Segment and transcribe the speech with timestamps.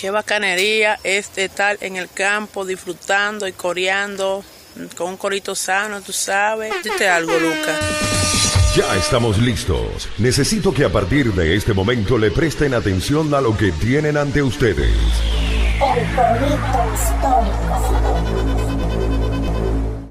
[0.00, 4.42] Qué bacanería es estar en el campo disfrutando y coreando
[4.96, 6.72] con un corito sano, tú sabes.
[6.82, 7.78] Dite algo, Lucas.
[8.74, 10.08] Ya estamos listos.
[10.16, 14.42] Necesito que a partir de este momento le presten atención a lo que tienen ante
[14.42, 14.96] ustedes.
[15.74, 17.60] El corito histórico.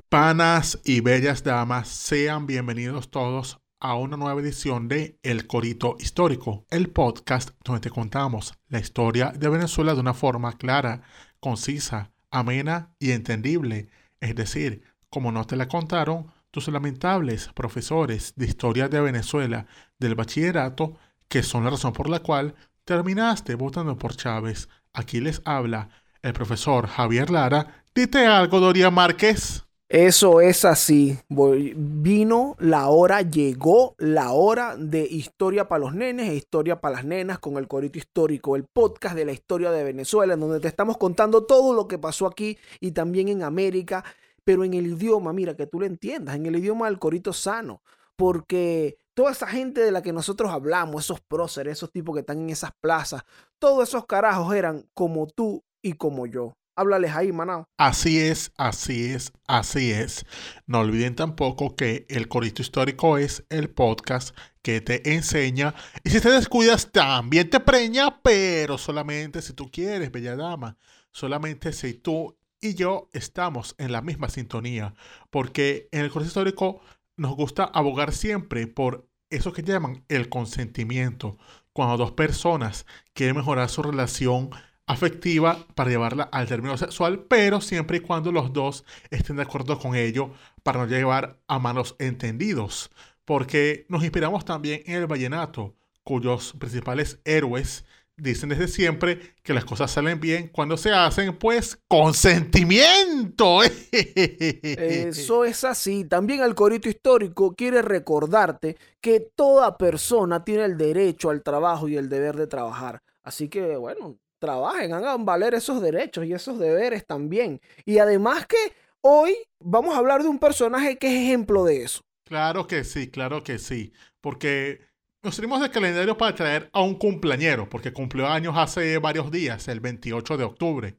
[0.07, 6.65] Panas y bellas damas, sean bienvenidos todos a una nueva edición de El Corito Histórico,
[6.69, 11.01] el podcast donde te contamos la historia de Venezuela de una forma clara,
[11.39, 13.89] concisa, amena y entendible.
[14.19, 19.65] Es decir, como no te la contaron tus lamentables profesores de historia de Venezuela
[19.97, 24.67] del bachillerato, que son la razón por la cual terminaste votando por Chávez.
[24.93, 25.89] Aquí les habla
[26.21, 27.83] el profesor Javier Lara.
[27.95, 29.68] Dite algo, Doria Márquez.
[29.91, 31.17] Eso es así.
[31.29, 37.05] Vino la hora, llegó la hora de historia para los nenes e historia para las
[37.05, 40.67] nenas con el Corito Histórico, el podcast de la historia de Venezuela, en donde te
[40.67, 44.05] estamos contando todo lo que pasó aquí y también en América,
[44.43, 47.81] pero en el idioma, mira, que tú lo entiendas, en el idioma del Corito sano,
[48.15, 52.37] porque toda esa gente de la que nosotros hablamos, esos próceres, esos tipos que están
[52.41, 53.23] en esas plazas,
[53.57, 56.58] todos esos carajos eran como tú y como yo.
[56.79, 57.65] Háblales ahí, maná.
[57.77, 60.25] Así es, así es, así es.
[60.65, 65.75] No olviden tampoco que el Corito Histórico es el podcast que te enseña.
[66.05, 70.77] Y si te descuidas, también te preña, pero solamente si tú quieres, bella dama.
[71.11, 74.93] Solamente si tú y yo estamos en la misma sintonía.
[75.31, 76.79] Porque en el Corito Histórico
[77.17, 81.37] nos gusta abogar siempre por eso que llaman el consentimiento.
[81.73, 84.51] Cuando dos personas quieren mejorar su relación
[84.89, 89.77] afectiva para llevarla al término sexual, pero siempre y cuando los dos estén de acuerdo
[89.77, 90.31] con ello
[90.63, 92.89] para no llevar a malos entendidos.
[93.23, 97.85] Porque nos inspiramos también en el vallenato, cuyos principales héroes
[98.17, 103.61] dicen desde siempre que las cosas salen bien cuando se hacen, pues, con sentimiento.
[103.91, 106.05] Eso es así.
[106.05, 111.95] También el corito histórico quiere recordarte que toda persona tiene el derecho al trabajo y
[111.95, 113.03] el deber de trabajar.
[113.21, 117.61] Así que, bueno, trabajen, hagan valer esos derechos y esos deberes también.
[117.85, 122.01] Y además que hoy vamos a hablar de un personaje que es ejemplo de eso.
[122.23, 123.91] Claro que sí, claro que sí.
[124.21, 124.81] Porque
[125.21, 129.67] nos salimos del calendario para traer a un cumpleañero, porque cumplió años hace varios días,
[129.67, 130.97] el 28 de octubre.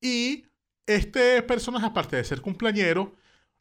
[0.00, 0.46] Y
[0.86, 3.14] este personaje, aparte de ser cumpleañero,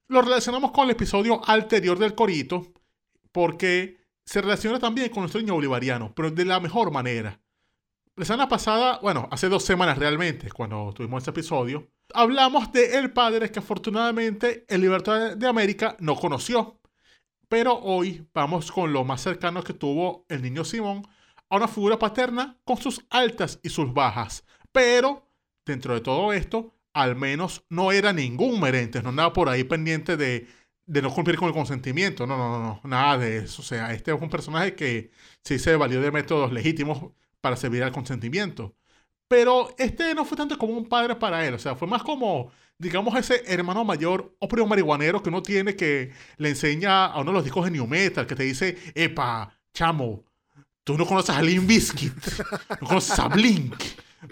[0.08, 2.74] lo relacionamos con el episodio anterior del Corito,
[3.32, 7.40] porque se relaciona también con nuestro niño bolivariano, pero de la mejor manera.
[8.16, 13.12] La semana pasada, bueno, hace dos semanas realmente, cuando tuvimos este episodio, hablamos de el
[13.12, 16.80] padre que afortunadamente el Libertad de América no conoció.
[17.50, 21.02] Pero hoy vamos con lo más cercano que tuvo el niño Simón
[21.50, 24.46] a una figura paterna con sus altas y sus bajas.
[24.72, 25.28] Pero,
[25.66, 30.18] dentro de todo esto, al menos no era ningún merente, no andaba por ahí pendiente
[30.18, 30.48] de,
[30.86, 32.28] de no cumplir con el consentimiento.
[32.28, 33.64] No, no, no, no, nada de eso.
[33.64, 35.10] O sea, este es un personaje que
[35.44, 37.12] sí se valió de métodos legítimos
[37.44, 38.74] para servir al consentimiento.
[39.28, 42.52] Pero este no fue tanto como un padre para él, o sea, fue más como,
[42.78, 47.32] digamos, ese hermano mayor o primo marihuanero que uno tiene que le enseña a uno
[47.32, 50.24] de los discos de New Metal, que te dice, epa, chamo,
[50.86, 52.14] tú no conoces a Limp Bizkit,
[52.80, 53.76] no conoces a Blink.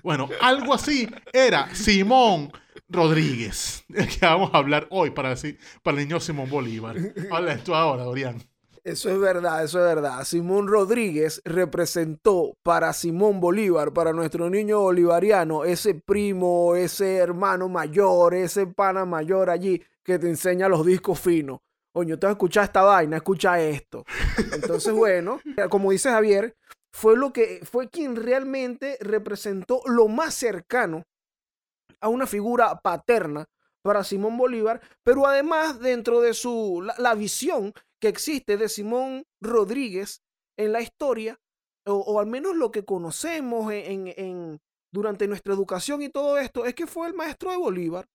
[0.03, 2.50] Bueno, algo así era Simón
[2.88, 5.35] Rodríguez, el que vamos a hablar hoy para,
[5.83, 6.95] para el niño Simón Bolívar.
[7.29, 8.41] Habla esto ahora, Dorian.
[8.84, 10.24] Eso es verdad, eso es verdad.
[10.24, 18.34] Simón Rodríguez representó para Simón Bolívar, para nuestro niño bolivariano, ese primo, ese hermano mayor,
[18.34, 21.59] ese pana mayor allí que te enseña los discos finos.
[21.94, 24.03] Oye, te vas a escuchar esta vaina, escucha esto.
[24.52, 26.56] Entonces, bueno, como dice Javier,
[26.92, 31.06] fue lo que fue quien realmente representó lo más cercano
[32.00, 33.46] a una figura paterna
[33.84, 40.23] para Simón Bolívar, pero además dentro de su la visión que existe de Simón Rodríguez
[40.57, 41.39] en la historia,
[41.85, 44.59] o, al menos lo que conocemos en,
[44.91, 48.07] durante nuestra educación y todo esto, es que fue el maestro de Bolívar.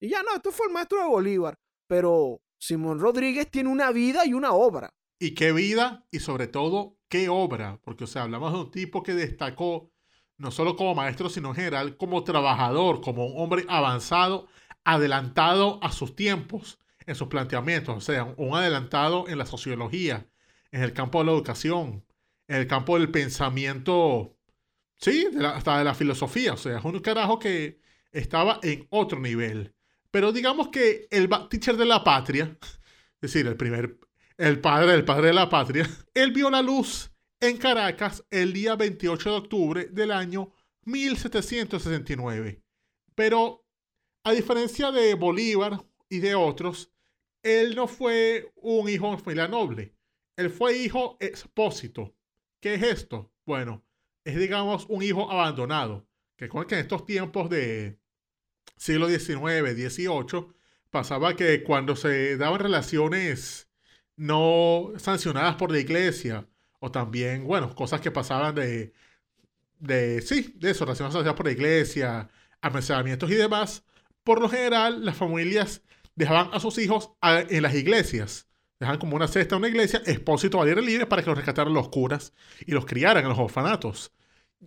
[0.00, 1.54] Y ya no, esto fue el maestro de Bolívar.
[1.86, 4.90] Pero Simón Rodríguez tiene una vida y una obra.
[5.18, 6.06] ¿Y qué vida?
[6.10, 7.78] Y sobre todo, ¿qué obra?
[7.82, 9.90] Porque, o sea, hablamos de un tipo que destacó
[10.36, 14.48] no solo como maestro, sino en general como trabajador, como un hombre avanzado,
[14.84, 20.26] adelantado a sus tiempos en sus planteamientos, o sea, un adelantado en la sociología,
[20.72, 22.04] en el campo de la educación,
[22.48, 24.36] en el campo del pensamiento,
[24.96, 27.80] sí, hasta de la filosofía, o sea, es un carajo que
[28.12, 29.74] estaba en otro nivel.
[30.10, 33.98] Pero digamos que el teacher de la patria, es decir, el primer,
[34.36, 37.10] el padre del padre de la patria, él vio la luz
[37.40, 40.52] en Caracas el día 28 de octubre del año
[40.84, 42.62] 1769.
[43.14, 43.64] Pero
[44.24, 46.93] a diferencia de Bolívar y de otros,
[47.44, 49.94] él no fue un hijo de familia noble.
[50.36, 52.16] Él fue hijo expósito.
[52.60, 53.30] ¿Qué es esto?
[53.44, 53.84] Bueno,
[54.24, 56.08] es digamos un hijo abandonado.
[56.36, 58.00] Que que en estos tiempos de
[58.76, 60.48] siglo XIX, XVIII,
[60.90, 63.68] pasaba que cuando se daban relaciones
[64.16, 66.48] no sancionadas por la iglesia,
[66.80, 68.92] o también, bueno, cosas que pasaban de,
[69.78, 72.30] de sí, de eso, relaciones sancionadas por la iglesia,
[72.60, 73.84] amenazamientos y demás,
[74.24, 75.82] por lo general las familias
[76.14, 78.48] dejaban a sus hijos en las iglesias.
[78.78, 81.72] Dejaban como una cesta en una iglesia, expósito al aire libre para que los rescataran
[81.72, 82.32] los curas
[82.66, 84.12] y los criaran en los orfanatos.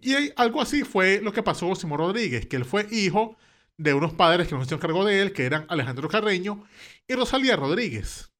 [0.01, 3.37] Y algo así fue lo que pasó con Simón Rodríguez, que él fue hijo
[3.77, 6.63] de unos padres que nos hicieron cargo de él, que eran Alejandro Carreño
[7.07, 8.31] y Rosalía Rodríguez.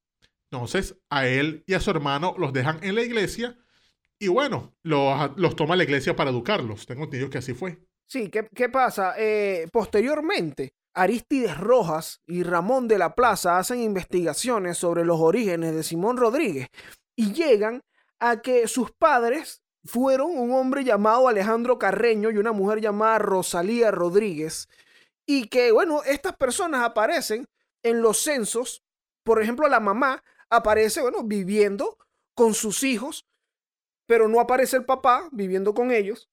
[0.49, 3.57] Entonces, a él y a su hermano los dejan en la iglesia
[4.19, 6.85] y bueno, los, los toma la iglesia para educarlos.
[6.85, 7.77] Tengo entendido que así fue.
[8.07, 9.13] Sí, ¿qué, qué pasa?
[9.17, 15.83] Eh, posteriormente, Aristides Rojas y Ramón de la Plaza hacen investigaciones sobre los orígenes de
[15.83, 16.69] Simón Rodríguez
[17.15, 17.83] y llegan
[18.19, 23.91] a que sus padres fueron un hombre llamado Alejandro Carreño y una mujer llamada Rosalía
[23.91, 24.69] Rodríguez.
[25.25, 27.47] Y que, bueno, estas personas aparecen
[27.83, 28.83] en los censos.
[29.23, 31.97] Por ejemplo, la mamá aparece, bueno, viviendo
[32.33, 33.27] con sus hijos,
[34.07, 36.27] pero no aparece el papá viviendo con ellos.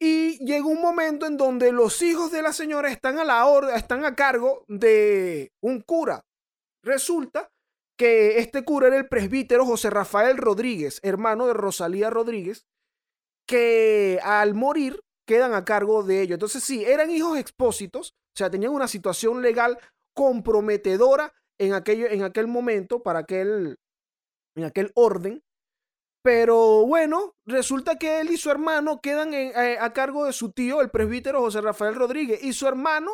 [0.00, 3.76] Y llega un momento en donde los hijos de la señora están a la hora,
[3.76, 6.24] están a cargo de un cura.
[6.84, 7.50] Resulta
[7.98, 12.66] que este cura era el presbítero José Rafael Rodríguez, hermano de Rosalía Rodríguez,
[13.46, 16.36] que al morir quedan a cargo de ellos.
[16.36, 19.78] Entonces sí, eran hijos expósitos, o sea, tenían una situación legal
[20.14, 23.78] comprometedora en, aquello, en aquel momento para aquel,
[24.56, 25.42] en aquel orden.
[26.28, 30.82] Pero bueno, resulta que él y su hermano quedan eh, a cargo de su tío,
[30.82, 32.44] el presbítero José Rafael Rodríguez.
[32.44, 33.12] Y su hermano,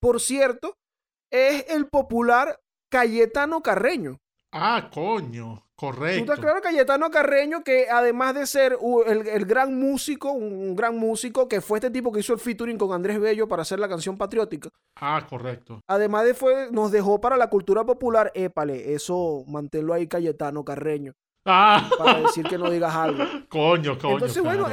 [0.00, 0.78] por cierto,
[1.30, 2.58] es el popular
[2.90, 4.18] Cayetano Carreño.
[4.50, 5.62] Ah, coño.
[5.76, 6.24] Correcto.
[6.24, 8.78] ¿Tú acuerdas Cayetano Carreño, que además de ser
[9.08, 12.94] el, gran músico, un gran músico, que fue este tipo que hizo el featuring con
[12.94, 14.70] Andrés Bello para hacer la canción patriótica?
[14.96, 15.82] Ah, correcto.
[15.86, 21.12] Además de fue, nos dejó para la cultura popular, épale, eso manténlo ahí Cayetano Carreño.
[21.44, 21.90] Ah.
[21.98, 23.24] Para decir que no digas algo.
[23.48, 24.14] Coño, coño.
[24.14, 24.66] Entonces, bueno,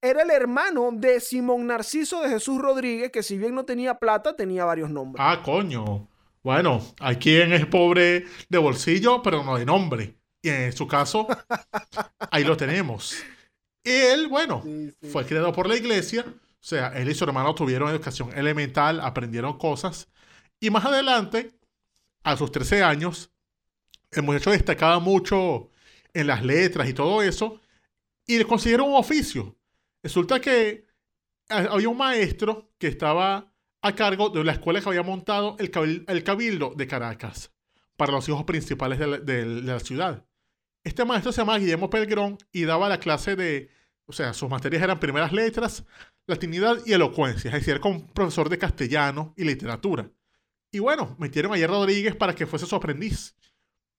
[0.00, 4.36] era el hermano de Simón Narciso de Jesús Rodríguez, que si bien no tenía plata,
[4.36, 5.24] tenía varios nombres.
[5.26, 6.06] Ah, coño.
[6.42, 10.14] Bueno, hay quien es pobre de bolsillo, pero no de nombre.
[10.40, 11.26] Y en su caso,
[12.30, 13.16] ahí lo tenemos.
[13.82, 14.62] Él, bueno,
[15.10, 16.24] fue criado por la iglesia.
[16.28, 20.08] O sea, él y su hermano tuvieron educación elemental, aprendieron cosas.
[20.60, 21.52] Y más adelante,
[22.22, 23.30] a sus 13 años,
[24.10, 25.70] el muchacho destacaba mucho
[26.14, 27.60] en las letras y todo eso.
[28.26, 29.56] Y le consiguieron un oficio.
[30.02, 30.86] Resulta que
[31.48, 36.74] había un maestro que estaba a cargo de la escuela que había montado el, Cabildo
[36.76, 37.52] de Caracas
[37.96, 40.24] para los hijos principales de la ciudad.
[40.84, 43.70] Este maestro se llama Guillermo Pelgrón y daba la clase de,
[44.06, 45.84] o sea, sus materias eran primeras letras,
[46.26, 50.10] latinidad y elocuencia, es decir, era como profesor de castellano y literatura.
[50.70, 53.34] Y bueno, metieron a Ayer Rodríguez para que fuese su aprendiz.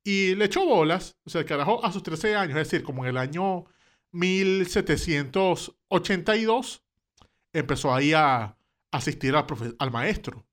[0.04, 3.04] Y le echó bolas, o sea, el carajo a sus 13 años, es decir, como
[3.04, 3.66] en el año
[4.12, 6.84] 1782,
[7.54, 8.56] empezó ahí a
[8.92, 9.46] asistir al,
[9.78, 10.46] al maestro.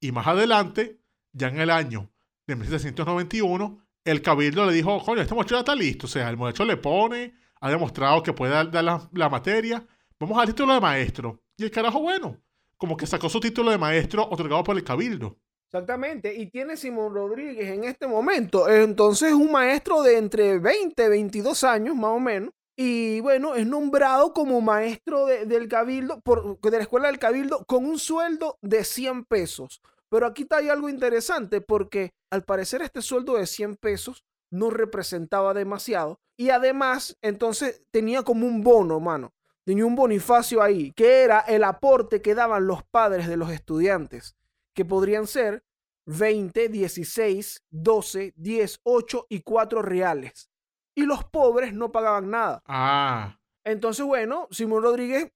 [0.00, 1.00] Y más adelante,
[1.32, 2.10] ya en el año
[2.46, 6.06] de 1791, el cabildo le dijo, coño, este muchacho ya está listo.
[6.06, 9.84] O sea, el muchacho le pone, ha demostrado que puede dar, la, materia.
[10.18, 11.42] Vamos al título de maestro.
[11.56, 12.36] Y el carajo, bueno,
[12.76, 15.38] como que sacó su título de maestro otorgado por el cabildo.
[15.72, 21.04] Exactamente, y tiene Simón Rodríguez en este momento, entonces es un maestro de entre 20
[21.04, 22.50] y 22 años más o menos,
[22.82, 27.84] y bueno, es nombrado como maestro del cabildo, por, de la escuela del cabildo, con
[27.84, 29.82] un sueldo de 100 pesos.
[30.08, 35.52] Pero aquí está algo interesante porque al parecer este sueldo de 100 pesos no representaba
[35.52, 36.20] demasiado.
[36.38, 39.34] Y además, entonces tenía como un bono, mano.
[39.66, 44.36] Tenía un bonifacio ahí, que era el aporte que daban los padres de los estudiantes,
[44.74, 45.64] que podrían ser
[46.06, 50.50] 20, 16, 12, 10, 8 y 4 reales.
[50.94, 52.62] Y los pobres no pagaban nada.
[52.66, 53.38] Ah.
[53.64, 55.32] Entonces, bueno, Simón Rodríguez,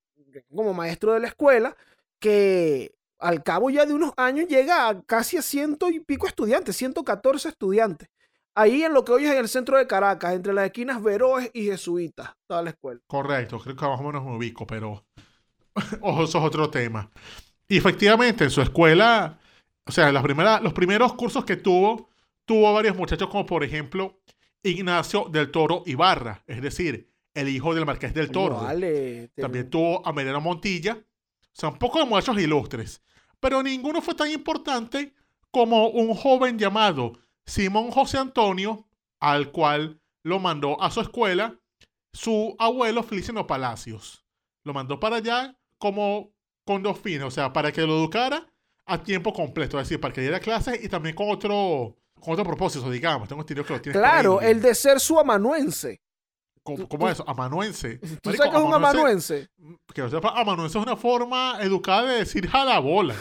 [0.54, 1.76] como maestro de la escuela,
[2.18, 6.76] que al cabo ya de unos años llega a casi a ciento y pico estudiantes,
[6.76, 8.08] 114 estudiantes.
[8.56, 11.50] Ahí en lo que hoy es en el centro de Caracas, entre las esquinas Veroes
[11.52, 13.00] y Jesuitas, toda la escuela.
[13.06, 15.04] Correcto, creo que más o menos me ubico, pero
[16.00, 17.10] ojo, eso es otro tema.
[17.68, 19.38] Y efectivamente, en su escuela,
[19.86, 22.08] o sea, las primeras, los primeros cursos que tuvo,
[22.44, 24.20] tuvo varios muchachos como por ejemplo
[24.62, 28.60] Ignacio del Toro Ibarra, es decir, el hijo del Marqués del Toro.
[29.36, 33.02] También tuvo a Mediano Montilla, O sea, un poco de muchachos ilustres.
[33.40, 35.14] Pero ninguno fue tan importante
[35.50, 37.12] como un joven llamado
[37.44, 38.88] Simón José Antonio,
[39.20, 41.58] al cual lo mandó a su escuela
[42.12, 44.24] su abuelo Feliciano Palacios.
[44.62, 46.33] Lo mandó para allá como
[46.64, 48.46] con dos fines, o sea, para que lo educara
[48.86, 52.44] a tiempo completo, es decir, para que diera clases y también con otro, con otro
[52.44, 53.28] propósito, digamos.
[53.28, 56.00] Tengo que lo tiene Claro, el de ser su amanuense.
[56.62, 57.28] ¿Cómo, cómo es eso?
[57.28, 57.98] Amanuense.
[57.98, 59.48] ¿Tú Marico, sabes que es un amanuense?
[59.92, 63.14] Que lo sepa, amanuense es una forma educada de decir jalabola.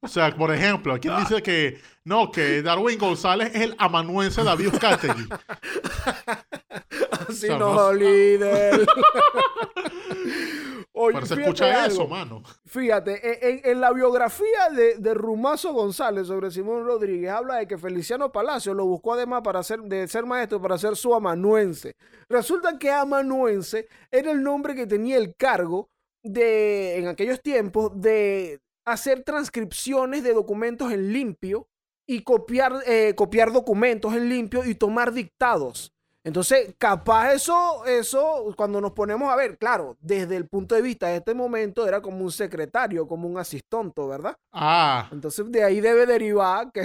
[0.00, 4.68] O sea, por ejemplo, aquí dice que no, que Darwin González es el amanuense David
[4.68, 5.28] Uzcategui.
[7.28, 8.86] Así sea, no, no- líder.
[10.94, 11.86] Oye, Pero se escucha algo.
[11.86, 12.42] eso, mano.
[12.66, 17.78] Fíjate, en, en la biografía de, de Rumazo González sobre Simón Rodríguez habla de que
[17.78, 21.96] Feliciano Palacio lo buscó además para ser, de ser maestro para ser su amanuense.
[22.28, 25.88] Resulta que amanuense era el nombre que tenía el cargo
[26.22, 31.68] de, en aquellos tiempos, de hacer transcripciones de documentos en limpio
[32.06, 35.91] y copiar, eh, copiar documentos en limpio y tomar dictados.
[36.24, 41.08] Entonces, capaz eso, eso, cuando nos ponemos a ver, claro, desde el punto de vista
[41.08, 44.36] de este momento, era como un secretario, como un asistonto, ¿verdad?
[44.52, 46.84] Ah, Entonces, de ahí debe derivar que.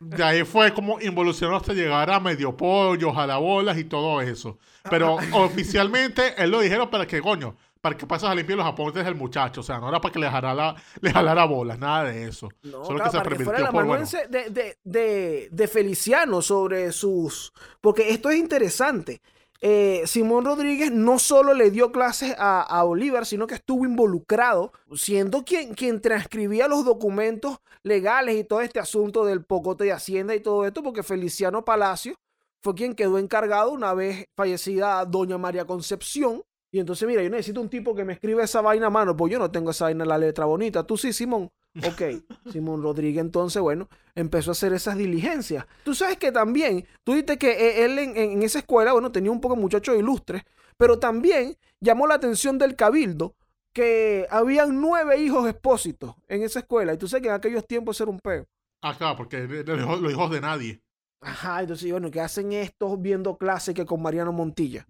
[0.00, 4.58] de ahí fue como involucionó hasta llegar a medio pollo, jalabolas y todo eso.
[4.88, 9.04] Pero oficialmente él lo dijeron para que, coño, para que pases a limpiar los apuntes
[9.04, 9.60] del muchacho.
[9.60, 12.48] O sea, no era para que le jalara, le jalara bolas, nada de eso.
[12.62, 15.48] No, Solo claro, que se para que fuera el por, bueno, amanuense de, de, de,
[15.52, 17.52] de Feliciano sobre sus.
[17.82, 19.20] Porque esto es interesante.
[19.60, 24.72] Eh, Simón Rodríguez no solo le dio clases a, a Bolívar, sino que estuvo involucrado,
[24.94, 30.34] siendo quien, quien transcribía los documentos legales y todo este asunto del pocote de Hacienda
[30.34, 32.14] y todo esto, porque Feliciano Palacio
[32.62, 36.44] fue quien quedó encargado una vez fallecida doña María Concepción.
[36.74, 39.32] Y entonces, mira, yo necesito un tipo que me escriba esa vaina a mano, pues
[39.32, 40.84] yo no tengo esa vaina en la letra bonita.
[40.84, 41.48] Tú sí, Simón.
[41.86, 42.02] Ok,
[42.52, 45.64] Simón Rodríguez entonces, bueno, empezó a hacer esas diligencias.
[45.84, 49.30] Tú sabes que también, tú dijiste que eh, él en, en esa escuela, bueno, tenía
[49.30, 50.42] un poco de muchachos ilustres,
[50.76, 53.36] pero también llamó la atención del cabildo
[53.72, 56.92] que habían nueve hijos expósitos en esa escuela.
[56.92, 58.46] Y tú sabes que en aquellos tiempos era un peo.
[58.82, 60.80] Ah, claro, porque los hijos- los hijos de nadie.
[61.20, 64.88] Ajá, entonces, bueno, ¿qué hacen estos viendo clase que con Mariano Montilla?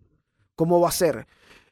[0.57, 1.27] ¿Cómo va a ser?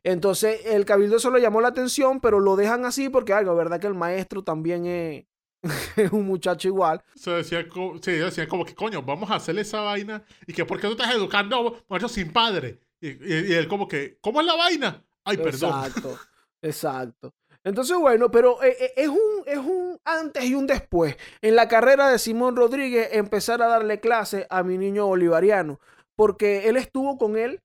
[0.04, 3.80] Entonces, el cabildo eso le llamó la atención, pero lo dejan así porque, algo, ¿verdad?
[3.80, 5.24] Que el maestro también es,
[6.12, 7.02] un muchacho igual.
[7.14, 7.64] Se decía,
[8.02, 10.92] sí, decían como que, coño, vamos a hacerle esa vaina y que, ¿por qué tú
[10.94, 12.80] estás educando muchachos sin padre?
[13.00, 15.04] Y, y- y él como que, ¿cómo es la vaina?
[15.24, 15.70] Ay, perdón.
[15.86, 16.18] Exacto,
[16.62, 17.34] exacto.
[17.64, 21.16] Entonces, bueno, pero eh, eh, es, un, es un antes y un después.
[21.40, 25.78] En la carrera de Simón Rodríguez, empezar a darle clase a mi niño bolivariano,
[26.16, 27.60] porque él estuvo con él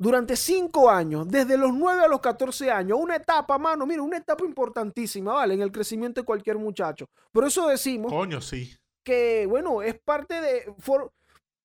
[0.00, 4.16] durante cinco años, desde los 9 a los 14 años, una etapa, mano, mira, una
[4.16, 5.52] etapa importantísima, ¿vale?
[5.52, 7.06] En el crecimiento de cualquier muchacho.
[7.30, 8.74] Por eso decimos Coño, sí.
[9.04, 10.72] que, bueno, es parte de...
[10.78, 11.12] for-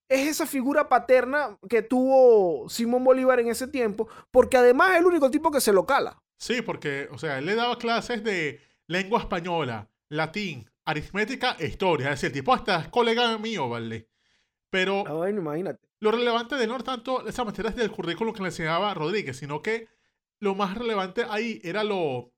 [0.10, 5.06] es esa figura paterna que tuvo Simón Bolívar en ese tiempo, porque además es el
[5.06, 6.22] único tipo que se lo cala.
[6.38, 12.08] Sí, porque, o sea, él le daba clases de lengua española, latín, aritmética e historia.
[12.08, 14.08] Es decir, el tipo hasta es colega mío, ¿vale?
[14.70, 15.88] Pero Ah, bueno, imagínate.
[16.06, 19.88] Lo relevante de no tanto esas materias del currículum que le enseñaba Rodríguez, sino que
[20.40, 22.32] lo más relevante ahí era lo,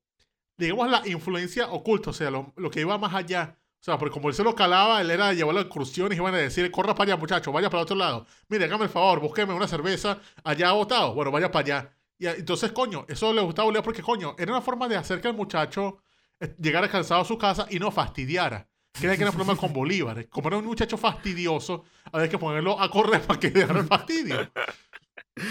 [0.57, 3.57] digamos, la influencia oculta, o sea, lo, lo que iba más allá.
[3.81, 6.33] O sea, porque como él se lo calaba, él era llevarlo a excursiones y iban
[6.33, 8.25] a decir, corra para allá, muchacho, vaya para otro lado.
[8.47, 11.13] Mire, hágame el favor, búsqueme una cerveza allá botado.
[11.13, 11.93] Bueno, vaya para allá.
[12.17, 15.27] Y entonces, coño, eso le gustaba Bolívar porque, coño, era una forma de hacer que
[15.27, 15.97] el muchacho
[16.39, 18.69] eh, llegara cansado a su casa y no fastidiara.
[19.01, 20.27] Era que era el problema con Bolívar.
[20.29, 24.51] Como era un muchacho fastidioso, había que ponerlo a correr para que dejara el fastidio.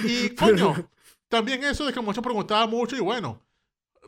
[0.04, 0.74] Y, coño,
[1.28, 3.40] también eso de que el muchacho preguntaba mucho y bueno,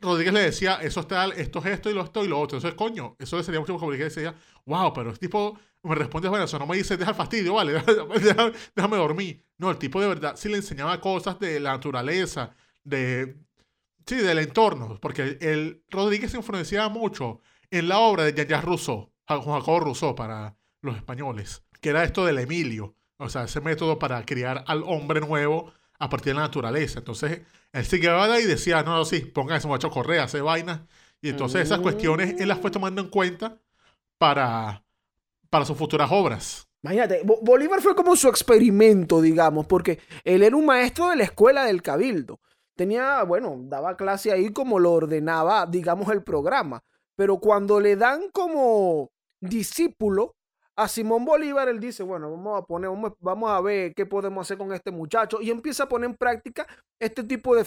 [0.00, 2.58] Rodríguez le decía, eso es tal, esto es esto y lo esto y lo otro.
[2.58, 4.34] Entonces, coño, eso le sería mucho porque Rodríguez decía,
[4.66, 7.72] wow, pero este tipo me responde, bueno, eso no me dice, deja el fastidio, vale,
[8.20, 9.44] déjame, déjame dormir.
[9.58, 12.54] No, el tipo de verdad sí le enseñaba cosas de la naturaleza,
[12.84, 13.36] de,
[14.06, 17.40] sí, del entorno, porque el Rodríguez se influenciaba mucho
[17.70, 22.24] en la obra de Jean-Jacques Rousseau, Juan Jacobo Rousseau para los españoles, que era esto
[22.24, 26.46] del Emilio, o sea, ese método para criar al hombre nuevo a partir de la
[26.46, 27.00] naturaleza.
[27.00, 27.42] Entonces,
[27.72, 30.20] él se quedaba ahí y decía, no, no, sí, pongan a ese muchacho a correr,
[30.20, 30.80] hace vainas.
[31.20, 33.58] Y entonces esas cuestiones él las fue tomando en cuenta
[34.18, 34.84] para,
[35.50, 36.68] para sus futuras obras.
[36.82, 41.24] Imagínate, Bo- Bolívar fue como su experimento, digamos, porque él era un maestro de la
[41.24, 42.38] escuela del Cabildo.
[42.76, 46.84] Tenía, bueno, daba clase ahí como lo ordenaba, digamos, el programa.
[47.16, 50.34] Pero cuando le dan como discípulo
[50.76, 52.88] a Simón Bolívar, él dice, bueno, vamos a poner,
[53.20, 55.40] vamos, a ver qué podemos hacer con este muchacho.
[55.40, 56.66] Y empieza a poner en práctica
[57.00, 57.64] este tipo de,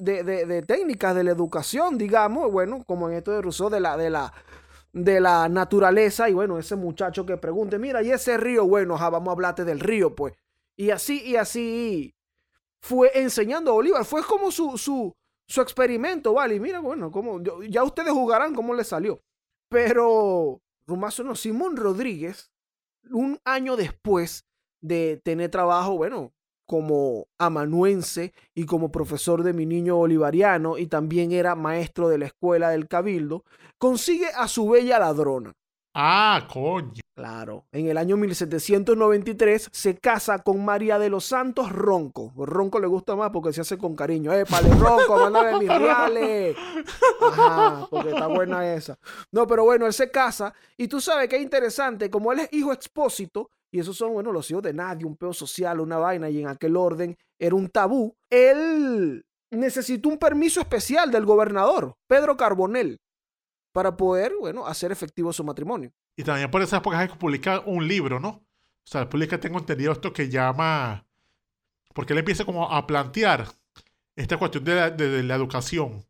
[0.00, 3.80] de, de- de técnicas de la educación, digamos, bueno, como en esto de Rousseau, de
[3.80, 4.32] la, de la,
[4.92, 6.28] de la naturaleza.
[6.30, 9.64] Y bueno, ese muchacho que pregunte, mira, y ese río, bueno, ajá, vamos a hablarte
[9.64, 10.34] del río, pues.
[10.76, 12.14] Y así, y así
[12.82, 14.04] fue enseñando a Bolívar.
[14.04, 15.12] Fue como su, su,
[15.48, 16.56] su experimento, ¿vale?
[16.56, 19.20] Y mira, bueno, como, ya ustedes jugarán cómo le salió.
[19.68, 22.52] Pero Rumazo no, Simón Rodríguez,
[23.10, 24.46] un año después
[24.80, 26.34] de tener trabajo, bueno,
[26.66, 32.26] como amanuense y como profesor de mi niño bolivariano y también era maestro de la
[32.26, 33.44] escuela del Cabildo,
[33.78, 35.54] consigue a su bella ladrona.
[35.94, 37.00] Ah, coño.
[37.14, 42.32] Claro, en el año 1793 se casa con María de los Santos Ronco.
[42.36, 44.32] Ronco le gusta más porque se hace con cariño.
[44.32, 46.56] ¡Eh, pale Ronco, mándame mis reales!
[47.20, 48.98] Ajá, porque está buena esa.
[49.30, 52.48] No, pero bueno, él se casa y tú sabes que es interesante, como él es
[52.52, 56.28] hijo expósito, y esos son, bueno, los hijos de nadie, un peo social, una vaina,
[56.30, 62.36] y en aquel orden era un tabú, él necesitó un permiso especial del gobernador, Pedro
[62.36, 63.00] Carbonell,
[63.74, 65.92] para poder, bueno, hacer efectivo su matrimonio.
[66.16, 68.28] Y también por esas épocas publica un libro, ¿no?
[68.28, 71.04] O sea, publica, tengo entendido esto que llama.
[71.92, 73.48] Porque él empieza como a plantear
[74.14, 76.06] esta cuestión de la, de- de la educación.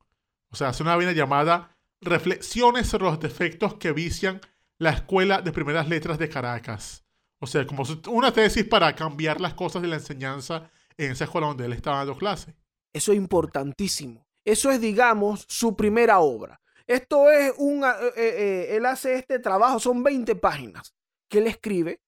[0.50, 1.70] O sea, hace una vaina llamada
[2.02, 4.42] Reflexiones sobre los defectos que vician
[4.76, 7.02] la escuela de primeras letras de Caracas.
[7.38, 11.46] O sea, como una tesis para cambiar las cosas de la enseñanza en esa escuela
[11.46, 12.54] donde él estaba dando clases.
[12.92, 14.26] Eso es importantísimo.
[14.44, 16.60] Eso es, digamos, su primera obra.
[16.86, 17.84] Esto es un...
[17.84, 20.94] eh, eh, eh, él hace este trabajo, son 20 páginas
[21.30, 22.00] que él escribe,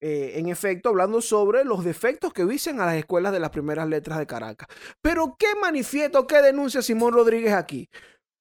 [0.00, 3.88] eh, en efecto, hablando sobre los defectos que vician a las escuelas de las primeras
[3.88, 4.68] letras de Caracas.
[5.00, 7.88] Pero, ¿qué manifiesta o qué denuncia Simón Rodríguez aquí?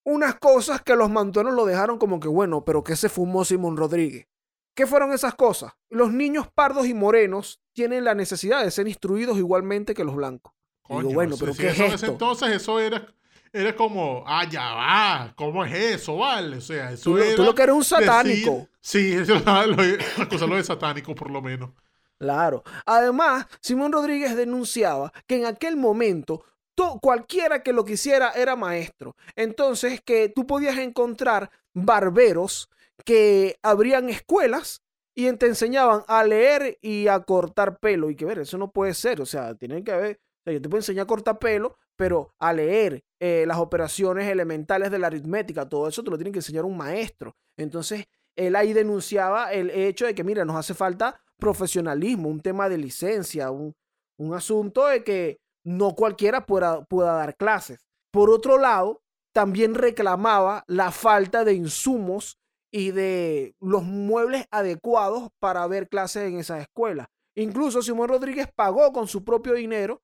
[0.06, 3.76] Unas cosas que los mantuanos lo dejaron como que, bueno, pero ¿qué se fumó Simón
[3.76, 4.28] Rodríguez?
[4.76, 5.74] ¿Qué fueron esas cosas?
[5.90, 10.54] Los niños pardos y morenos tienen la necesidad de ser instruidos igualmente que los blancos.
[10.88, 12.06] Digo, bueno, pero ¿qué eso es esto?
[12.12, 13.08] entonces eso era,
[13.54, 16.58] era como, ah, ya va, ¿cómo es eso, vale?
[16.58, 18.68] O sea, eso Tú lo- tú era lo que eres un decir- satánico.
[18.82, 19.76] sí, eso era lo,
[20.22, 21.72] acusarlo de satánico, por lo menos.
[22.20, 22.64] Claro.
[22.86, 26.44] Además, Simón Rodríguez denunciaba que en aquel momento
[26.76, 29.16] to- cualquiera que lo quisiera era maestro.
[29.36, 32.70] Entonces, que tú podías encontrar barberos
[33.06, 34.82] que abrían escuelas
[35.16, 38.10] y te enseñaban a leer y a cortar pelo.
[38.10, 39.22] Y que ver, eso no puede ser.
[39.22, 40.20] O sea, tienen que haber.
[40.20, 44.30] o sea, yo te puedo enseñar a cortar pelo, pero a leer eh, las operaciones
[44.30, 47.36] elementales de la aritmética, todo eso te lo tiene que enseñar un maestro.
[47.58, 48.06] Entonces,
[48.36, 52.78] él ahí denunciaba el hecho de que, mira, nos hace falta profesionalismo, un tema de
[52.78, 53.76] licencia, un,
[54.18, 57.86] un asunto de que no cualquiera pueda, pueda dar clases.
[58.12, 59.02] Por otro lado,
[59.34, 62.40] también reclamaba la falta de insumos
[62.72, 67.08] y de los muebles adecuados para ver clases en esas escuelas.
[67.36, 70.02] Incluso Simón Rodríguez pagó con su propio dinero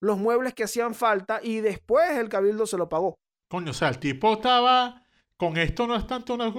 [0.00, 3.18] los muebles que hacían falta y después el cabildo se lo pagó.
[3.48, 5.02] Coño, o sea, el tipo estaba.
[5.36, 6.52] Con esto no es tanto una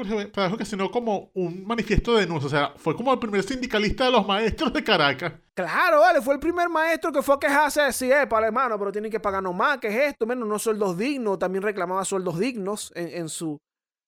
[0.63, 2.47] sino como un manifiesto de denuncia.
[2.47, 5.34] O sea, fue como el primer sindicalista de los maestros de Caracas.
[5.54, 8.80] Claro, vale, fue el primer maestro que fue a quejarse, a decir, eh, para hermano,
[8.80, 10.25] pero tienen que pagarnos más, ¿qué es esto?
[10.25, 13.58] Menos no sueldos dignos, también reclamaba sueldos dignos en, en su,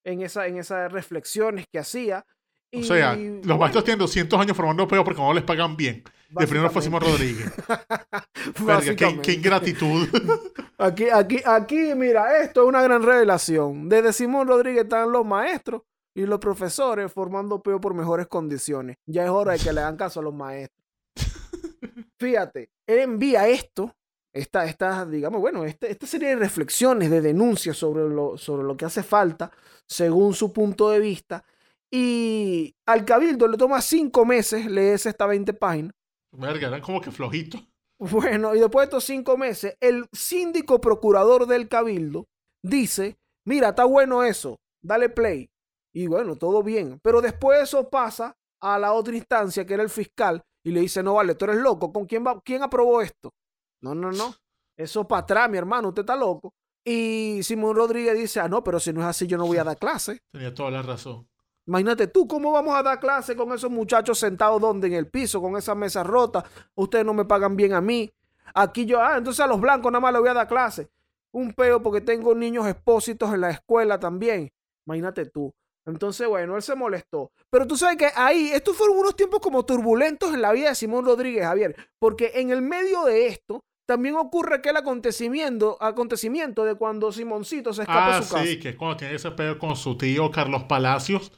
[0.05, 2.25] en, esa, en esas reflexiones que hacía.
[2.73, 5.75] O sea, Y, los bueno, maestros tienen 200 años formando peor porque no les pagan
[5.75, 6.03] bien.
[6.29, 7.51] De primero fue Simón Rodríguez.
[8.65, 10.07] Verga, qué, ingratitud.
[10.77, 13.87] Aquí, aquí, aquí, mira, esto es una gran revelación.
[13.87, 15.83] Desde Simón Rodríguez están los maestros
[16.15, 18.97] y los profesores formando peor por mejores condiciones.
[19.05, 20.81] Ya es hora de que le hagan caso a los maestros.
[22.19, 23.95] Fíjate, él envía esto,
[24.33, 28.75] esta, esta digamos, bueno, este- esta serie de reflexiones, de denuncias sobre lo, sobre lo
[28.75, 29.51] que hace falta,
[29.85, 31.43] según su punto de vista,
[31.91, 35.93] y al cabildo le toma cinco meses leerse esta 20 páginas.
[36.31, 37.61] Verga, eran como que flojitos.
[37.99, 42.27] Bueno, y después de estos cinco meses, el síndico procurador del cabildo
[42.63, 45.51] dice, mira, está bueno eso, dale play.
[45.93, 46.99] Y bueno, todo bien.
[47.03, 51.03] Pero después eso pasa a la otra instancia, que era el fiscal, y le dice,
[51.03, 53.33] no vale, tú eres loco, ¿con quién, va, quién aprobó esto?
[53.81, 54.33] No, no, no.
[54.77, 56.53] Eso para atrás, mi hermano, usted está loco.
[56.83, 59.63] Y Simón Rodríguez dice, ah, no, pero si no es así, yo no voy a
[59.63, 60.19] dar clase.
[60.31, 61.27] Tenía toda la razón.
[61.67, 65.41] Imagínate tú, ¿cómo vamos a dar clase con esos muchachos sentados donde en el piso,
[65.41, 66.43] con esas mesas rotas?
[66.75, 68.11] Ustedes no me pagan bien a mí.
[68.53, 70.89] Aquí yo, ah, entonces a los blancos nada más les voy a dar clase.
[71.31, 74.51] Un peo porque tengo niños expósitos en la escuela también.
[74.85, 75.53] Imagínate tú.
[75.85, 77.31] Entonces, bueno, él se molestó.
[77.49, 80.75] Pero tú sabes que ahí, estos fueron unos tiempos como turbulentos en la vida de
[80.75, 81.75] Simón Rodríguez, Javier.
[81.99, 87.81] Porque en el medio de esto, también ocurre aquel acontecimiento, acontecimiento de cuando Simoncito se
[87.83, 88.45] escapa Ah, de su casa.
[88.45, 91.31] sí, que es cuando tiene ese pedo con su tío Carlos Palacios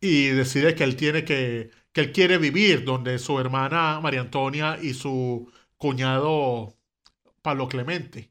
[0.00, 4.78] y decide que él tiene que, que él quiere vivir, donde su hermana María Antonia
[4.80, 6.74] y su cuñado
[7.42, 8.30] Pablo Clemente.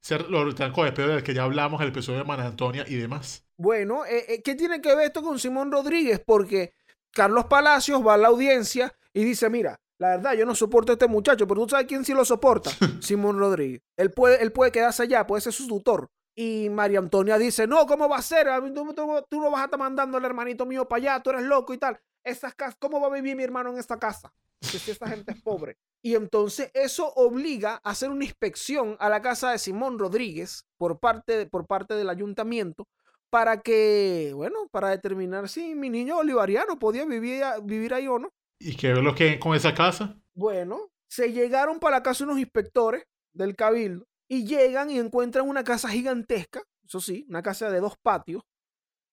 [0.00, 2.96] Ser los trancos de del que ya hablamos en el episodio de María Antonia y
[2.96, 3.44] demás.
[3.56, 6.20] Bueno, eh, eh, ¿qué tiene que ver esto con Simón Rodríguez?
[6.24, 6.74] Porque
[7.12, 10.94] Carlos Palacios va a la audiencia y dice, mira, la verdad, yo no soporto a
[10.94, 12.70] este muchacho, pero tú sabes quién sí lo soporta.
[13.00, 13.82] Simón Rodríguez.
[13.96, 16.10] Él puede, él puede quedarse allá, puede ser su tutor.
[16.34, 18.48] Y María Antonia dice, no, ¿cómo va a ser?
[18.74, 18.94] Tú,
[19.28, 21.78] tú, no vas a estar mandando al hermanito mío para allá, tú eres loco y
[21.78, 22.00] tal.
[22.24, 24.32] Esas ¿Cómo va a vivir mi hermano en esta casa?
[24.62, 25.76] si esta gente es pobre.
[26.02, 31.00] Y entonces eso obliga a hacer una inspección a la casa de Simón Rodríguez por
[31.00, 32.88] parte, por parte del ayuntamiento
[33.30, 38.30] para que, bueno, para determinar si mi niño bolivariano podía vivir, vivir ahí o no.
[38.58, 40.20] ¿Y qué es lo que con esa casa?
[40.34, 45.62] Bueno, se llegaron para la casa unos inspectores del cabildo y llegan y encuentran una
[45.62, 48.42] casa gigantesca, eso sí, una casa de dos patios,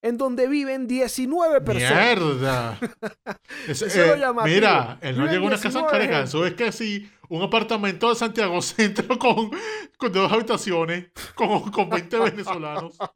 [0.02, 2.18] en donde viven 19 personas.
[2.18, 2.80] ¡Mierda!
[3.68, 8.08] Eh, mira, él no llegó a una casa en eso es que sí, un apartamento
[8.10, 9.52] de Santiago Centro con,
[9.98, 12.98] con dos habitaciones, con, con 20 venezolanos.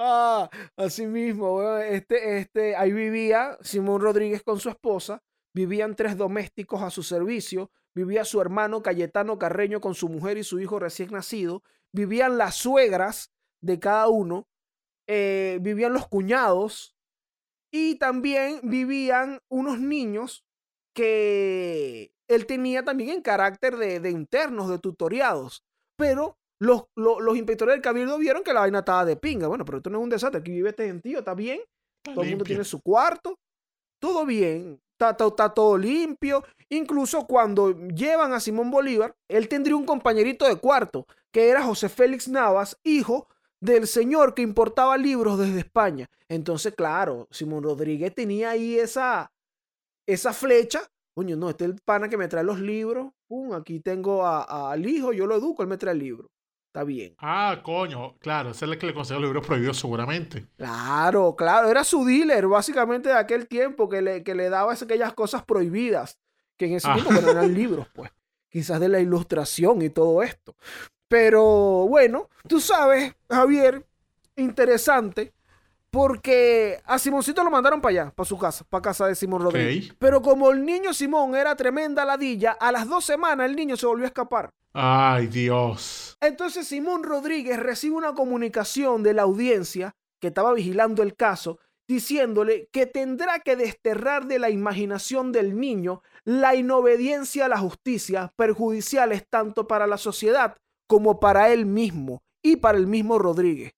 [0.00, 6.82] Ah, así mismo, este, este, ahí vivía Simón Rodríguez con su esposa, vivían tres domésticos
[6.82, 11.10] a su servicio, vivía su hermano Cayetano Carreño con su mujer y su hijo recién
[11.10, 14.48] nacido, vivían las suegras de cada uno,
[15.06, 16.96] eh, vivían los cuñados
[17.72, 20.44] y también vivían unos niños
[20.94, 25.64] que él tenía también en carácter de, de internos, de tutoriados,
[25.96, 29.46] pero los, los, inspectores del cabildo vieron que la vaina estaba de pinga.
[29.46, 30.40] Bueno, pero esto no es un desastre.
[30.40, 31.60] Aquí vive este gentío, está bien.
[32.02, 33.38] todo el mundo tiene su cuarto.
[34.00, 34.80] Todo bien.
[34.98, 36.44] Está, todo limpio.
[36.70, 41.88] Incluso cuando llevan a Simón Bolívar, él tendría un compañerito de cuarto, que era José
[41.88, 43.28] Félix Navas, hijo
[43.60, 46.10] del señor que importaba libros desde España.
[46.28, 49.30] Entonces, claro, Simón Rodríguez tenía ahí esa,
[50.06, 50.82] esa flecha.
[51.14, 53.12] Coño, no, este es el pana que me trae los libros.
[53.28, 56.28] Pum, aquí tengo al hijo, yo lo educo, él me trae el libro.
[56.78, 57.16] Está bien.
[57.18, 60.46] Ah, coño, claro, ese es el que le consiguió libros prohibidos seguramente.
[60.56, 65.12] Claro, claro, era su dealer básicamente de aquel tiempo que le, que le daba aquellas
[65.12, 66.20] cosas prohibidas,
[66.56, 67.30] que en ese tiempo ah.
[67.32, 68.12] eran libros, pues,
[68.48, 70.54] quizás de la ilustración y todo esto.
[71.08, 71.42] Pero
[71.88, 73.84] bueno, tú sabes, Javier,
[74.36, 75.32] interesante,
[75.90, 79.94] porque a Simoncito lo mandaron para allá, para su casa, para casa de Simón Rodríguez.
[79.98, 83.86] Pero como el niño Simón era tremenda ladilla, a las dos semanas el niño se
[83.86, 84.50] volvió a escapar.
[84.72, 86.16] Ay, Dios.
[86.20, 92.68] Entonces Simón Rodríguez recibe una comunicación de la audiencia que estaba vigilando el caso, diciéndole
[92.70, 99.26] que tendrá que desterrar de la imaginación del niño la inobediencia a la justicia, perjudiciales
[99.28, 103.72] tanto para la sociedad como para él mismo y para el mismo Rodríguez.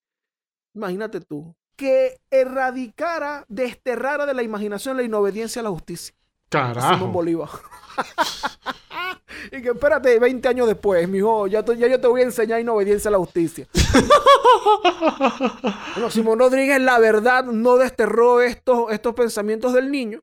[0.75, 6.15] Imagínate tú, que erradicara, desterrara de la imaginación la inobediencia a la justicia.
[6.51, 6.93] Carajo.
[6.93, 7.49] Simón Bolívar.
[9.51, 13.09] y que espérate 20 años después, mijo, ya, ya yo te voy a enseñar inobediencia
[13.09, 13.67] a la justicia.
[15.95, 20.21] bueno, Simón Rodríguez, la verdad, no desterró estos, estos pensamientos del niño,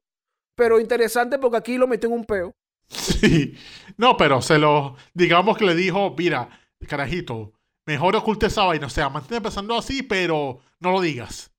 [0.53, 2.53] pero interesante porque aquí lo metió en un peo.
[2.87, 3.55] Sí,
[3.97, 6.49] no, pero se lo, digamos que le dijo, mira,
[6.87, 7.53] carajito,
[7.87, 11.51] mejor oculte esa vaina, o sea, mantén pensando así, pero no lo digas.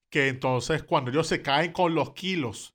[0.09, 2.75] que entonces cuando ellos se caen con los kilos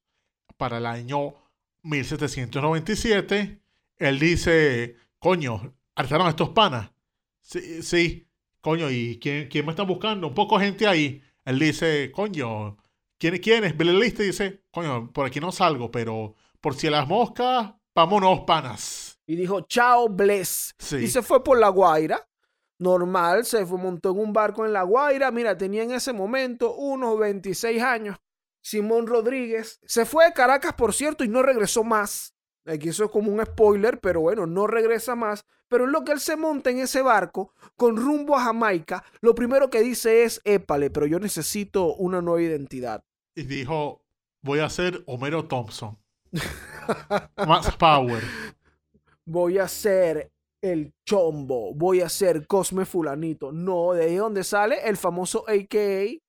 [0.58, 1.34] para el año
[1.82, 3.62] 1797,
[3.98, 6.92] él dice, coño, arrestaron a estos panas.
[7.42, 8.28] Sí, sí,
[8.62, 10.28] coño, ¿y quién, quién me está buscando?
[10.28, 11.22] Un poco gente ahí.
[11.46, 12.78] Él dice, coño,
[13.18, 13.78] ¿quién, quién es?
[13.78, 17.74] Ve la lista y dice, coño, por aquí no salgo, pero por si las moscas,
[17.94, 19.15] vámonos, panas.
[19.28, 20.76] Y dijo, chao, bless.
[20.92, 22.28] Y se fue por La Guaira.
[22.78, 25.32] Normal, se fue, montó en un barco en La Guaira.
[25.32, 28.18] Mira, tenía en ese momento unos 26 años.
[28.62, 29.80] Simón Rodríguez.
[29.86, 32.36] Se fue de Caracas, por cierto, y no regresó más.
[32.66, 35.46] Aquí eso es como un spoiler, pero bueno, no regresa más.
[35.68, 39.36] Pero en lo que él se monta en ese barco con rumbo a Jamaica, lo
[39.36, 43.04] primero que dice es, épale, pero yo necesito una nueva identidad.
[43.36, 44.04] Y dijo,
[44.42, 45.98] voy a ser Homero Thompson.
[47.48, 48.24] Más power.
[49.26, 53.52] Voy a ser el chombo, voy a ser Cosme Fulanito.
[53.52, 56.20] No, de ahí donde sale el famoso AKA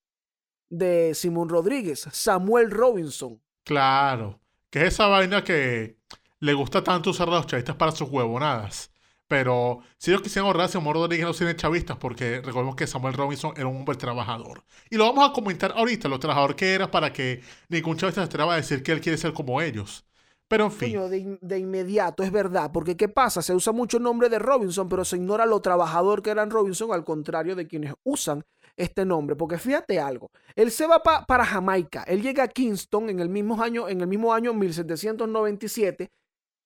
[0.69, 3.41] de Simón Rodríguez, Samuel Robinson.
[3.65, 5.97] Claro que es esa vaina que
[6.41, 8.91] le gusta tanto usar a los chavistas para sus huevonadas.
[9.29, 13.55] Pero si ellos quisieran ahorrar, Simón Rodríguez no tiene chavistas, porque recordemos que Samuel Robinson
[13.57, 14.65] era un hombre trabajador.
[14.89, 18.27] Y lo vamos a comentar ahorita, lo trabajador que era, para que ningún chavista se
[18.27, 20.07] atreva a decir que él quiere ser como ellos.
[20.49, 20.91] Pero en fin.
[20.93, 23.43] Coño, de, de inmediato, es verdad, porque ¿qué pasa?
[23.43, 26.93] Se usa mucho el nombre de Robinson, pero se ignora lo trabajador que eran Robinson,
[26.93, 28.45] al contrario de quienes usan
[28.77, 29.35] este nombre.
[29.35, 33.29] Porque fíjate algo, él se va pa- para Jamaica, él llega a Kingston en el
[33.29, 36.11] mismo año, en el mismo año 1797,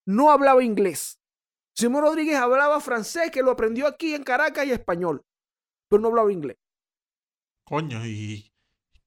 [0.06, 1.18] no hablaba inglés.
[1.74, 5.22] Simón Rodríguez hablaba francés, que lo aprendió aquí en Caracas y español,
[5.88, 6.58] pero no hablaba inglés.
[7.64, 8.49] Coño, y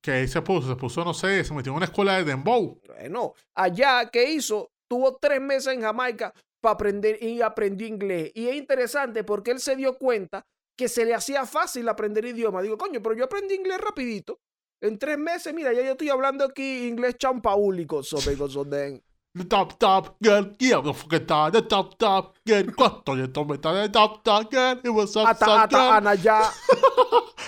[0.04, 2.78] que se puso, se puso, no sé, se metió en una escuela de Dembow.
[2.86, 4.70] Bueno, allá, ¿qué hizo?
[4.90, 8.32] Tuvo tres meses en Jamaica para aprender y aprendió inglés.
[8.36, 10.46] Y es interesante porque él se dio cuenta
[10.78, 12.62] que se le hacía fácil aprender idioma.
[12.62, 14.40] Digo, coño, pero yo aprendí inglés rapidito.
[14.82, 18.36] En tres meses, mira, ya yo estoy hablando aquí inglés champaúlico, sobre
[18.66, 19.02] den.
[19.36, 20.80] The top top girl, yeah.
[20.84, 25.64] The top top girl, cuánto yo tomé the top top girl, it was up, Hasta,
[25.64, 26.52] hasta Ana ya.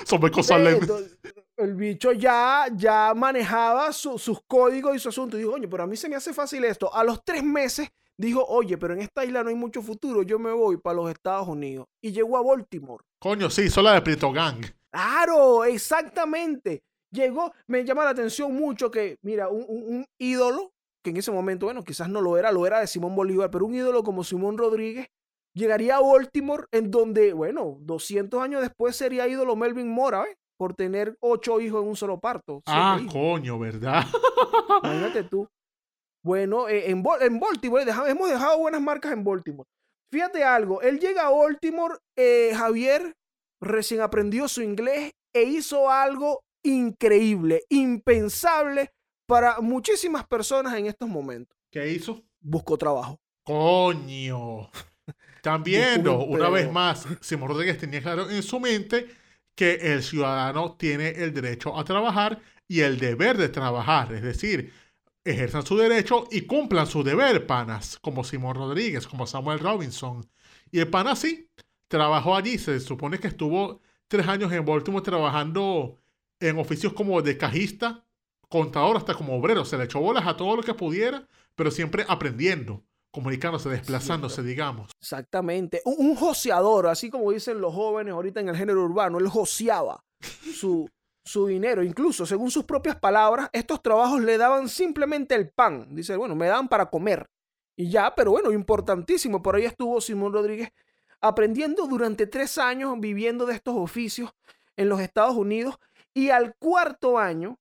[0.06, 1.00] Son cosas le- do-
[1.58, 5.38] el bicho ya, ya manejaba su- sus códigos y su asunto.
[5.38, 6.94] Y dijo, coño, pero a mí se me hace fácil esto.
[6.94, 10.40] A los tres meses dijo, oye, pero en esta isla no hay mucho futuro, yo
[10.40, 11.88] me voy para los Estados Unidos.
[12.02, 13.04] Y llegó a Baltimore.
[13.20, 14.66] Coño, sí, son la de Prieto Gang.
[14.92, 16.84] Claro, exactamente.
[17.12, 20.72] Llegó, me llama la atención mucho que, mira, un, un- un ídolo,
[21.04, 23.66] que en ese momento, bueno, quizás no lo era, lo era de Simón Bolívar, pero
[23.66, 25.08] un ídolo como Simón Rodríguez,
[25.54, 30.36] llegaría a Baltimore, en donde, bueno, 200 años después sería ídolo Melvin Mora, ¿ves?
[30.58, 32.62] Por tener ocho hijos en un solo parto.
[32.66, 33.14] Ah, hijos.
[33.14, 34.06] coño, ¿verdad?
[34.84, 35.48] Imagínate tú.
[36.24, 39.68] Bueno, eh, en, en Baltimore, hemos dejado buenas marcas en Baltimore.
[40.12, 43.16] Fíjate algo, él llega a Baltimore, eh, Javier
[43.62, 48.92] recién aprendió su inglés e hizo algo increíble, impensable
[49.28, 51.58] para muchísimas personas en estos momentos.
[51.72, 52.24] ¿Qué hizo?
[52.40, 53.20] Buscó trabajo.
[53.44, 54.70] Coño.
[55.44, 59.08] También, una vez más, Simón Rodríguez tenía claro en su mente
[59.56, 64.14] que el ciudadano tiene el derecho a trabajar y el deber de trabajar.
[64.14, 64.74] Es decir,
[65.24, 70.26] ejerzan su derecho y cumplan su deber, panas, como Simón Rodríguez, como Samuel Robinson.
[70.72, 71.50] Y el pana sí,
[71.88, 72.58] trabajó allí.
[72.58, 76.00] Se supone que estuvo tres años en Baltimore trabajando
[76.40, 78.06] en oficios como de cajista,
[78.50, 79.66] contador, hasta como obrero.
[79.66, 82.84] Se le echó bolas a todo lo que pudiera, pero siempre aprendiendo,
[83.16, 84.92] comunicándose, desplazándose, digamos.
[85.00, 85.82] Exactamente.
[85.86, 90.04] Un, un joseador, así como dicen los jóvenes ahorita en el género urbano, él joseaba
[90.54, 90.90] su,
[91.24, 91.82] su dinero.
[91.82, 95.96] Incluso, según sus propias palabras, estos trabajos le daban simplemente el pan.
[95.96, 97.26] Dice, bueno, me daban para comer.
[97.78, 99.42] Y ya, pero bueno, importantísimo.
[99.42, 100.70] Por ahí estuvo Simón Rodríguez
[101.22, 104.32] aprendiendo durante tres años, viviendo de estos oficios
[104.76, 105.78] en los Estados Unidos.
[106.14, 107.58] Y al cuarto año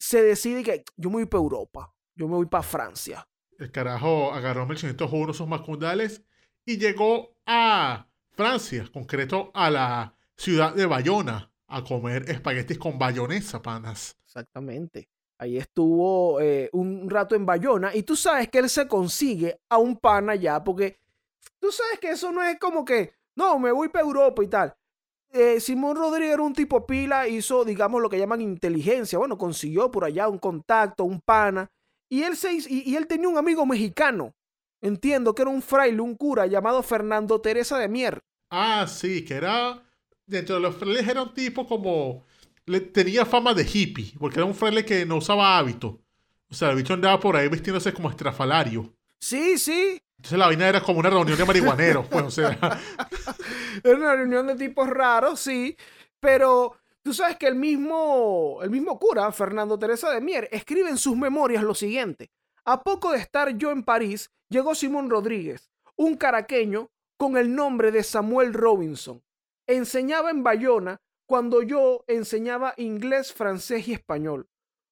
[0.00, 3.26] se decide que yo me voy para Europa, yo me voy para Francia.
[3.58, 6.22] El carajo agarró en 1801 sus macundales
[6.64, 13.62] y llegó a Francia, concreto a la ciudad de Bayona, a comer espaguetis con bayonesa,
[13.62, 14.16] panas.
[14.24, 15.08] Exactamente.
[15.38, 19.78] Ahí estuvo eh, un rato en Bayona y tú sabes que él se consigue a
[19.78, 20.98] un pana allá porque
[21.58, 24.74] tú sabes que eso no es como que, no, me voy para Europa y tal.
[25.30, 29.18] Eh, Simón Rodríguez era un tipo pila, hizo, digamos, lo que llaman inteligencia.
[29.18, 31.70] Bueno, consiguió por allá un contacto, un pana.
[32.12, 34.34] Y él, se y, y él tenía un amigo mexicano.
[34.82, 38.22] Entiendo que era un fraile, un cura llamado Fernando Teresa de Mier.
[38.50, 39.82] Ah, sí, que era,
[40.26, 42.26] dentro de los frailes era un tipo como,
[42.66, 46.02] le, tenía fama de hippie, porque era un fraile que no usaba hábito.
[46.50, 48.92] O sea, el bicho andaba por ahí vistiéndose como estrafalario.
[49.18, 52.50] Sí, sí, Entonces la vaina era como una reunión de marihuaneros, pues, o sea,
[53.82, 55.78] Era una reunión de tipos raros, sí,
[56.20, 60.98] pero tú sabes que el mismo, el mismo cura, Fernando Teresa de Mier, escribe en
[60.98, 62.30] sus memorias lo siguiente.
[62.64, 67.90] A poco de estar yo en París, llegó Simón Rodríguez, un caraqueño con el nombre
[67.90, 69.22] de Samuel Robinson.
[69.66, 74.48] Enseñaba en Bayona cuando yo enseñaba inglés, francés y español.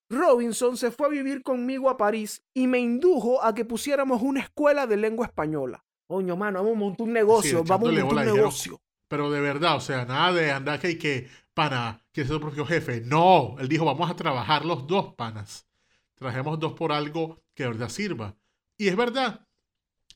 [0.08, 4.40] Robinson se fue a vivir conmigo a París y me indujo a que pusiéramos una
[4.40, 5.84] escuela de lengua española.
[6.08, 8.80] Coño, mano, vamos a montar un negocio, vamos a montar un negocio.
[9.06, 11.28] Pero de verdad, o sea, nada de andar que, que
[11.60, 13.02] pana, quiere ser tu propio jefe.
[13.02, 15.68] No, él dijo, vamos a trabajar los dos panas.
[16.14, 18.34] Trabajemos dos por algo que de verdad sirva.
[18.78, 19.46] Y es verdad,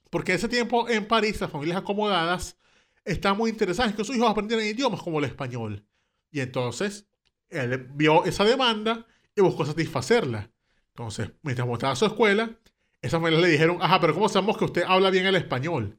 [0.09, 2.57] porque ese tiempo en París las familias acomodadas
[3.05, 5.87] están muy interesadas en que sus hijos aprendieran idiomas como el español.
[6.31, 7.07] Y entonces,
[7.51, 10.51] él vio esa demanda y buscó satisfacerla.
[10.95, 12.59] Entonces, mientras mostraba su escuela,
[13.03, 15.99] esas familias le dijeron, ajá, pero ¿cómo sabemos que usted habla bien el español?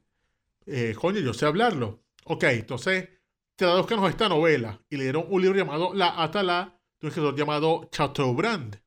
[0.66, 2.02] Eh, coño, yo sé hablarlo.
[2.24, 3.10] Ok, entonces
[3.56, 4.80] traduzcanos esta novela.
[4.88, 8.80] Y le dieron un libro llamado La Atalá de un escritor llamado Chateaubriand.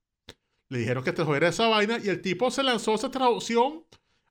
[0.70, 3.86] Le dijeron que trajera esa vaina y el tipo se lanzó esa traducción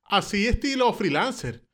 [0.05, 1.65] así estilo freelancer.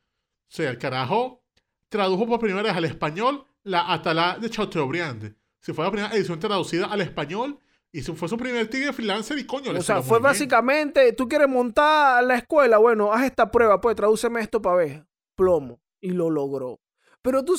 [0.49, 1.43] O sea, el carajo
[1.89, 5.35] tradujo por primera vez al español la Atalá de Chateaubriand.
[5.59, 7.59] Si fue la primera edición traducida al español
[7.91, 10.23] y fue su primer tigre freelancer y coño, le O sea, fue bien.
[10.23, 15.05] básicamente, tú quieres montar la escuela, bueno, haz esta prueba, pues tradúceme esto para ver.
[15.35, 15.79] Plomo.
[16.01, 16.79] Y lo logró.
[17.21, 17.55] Pero tú,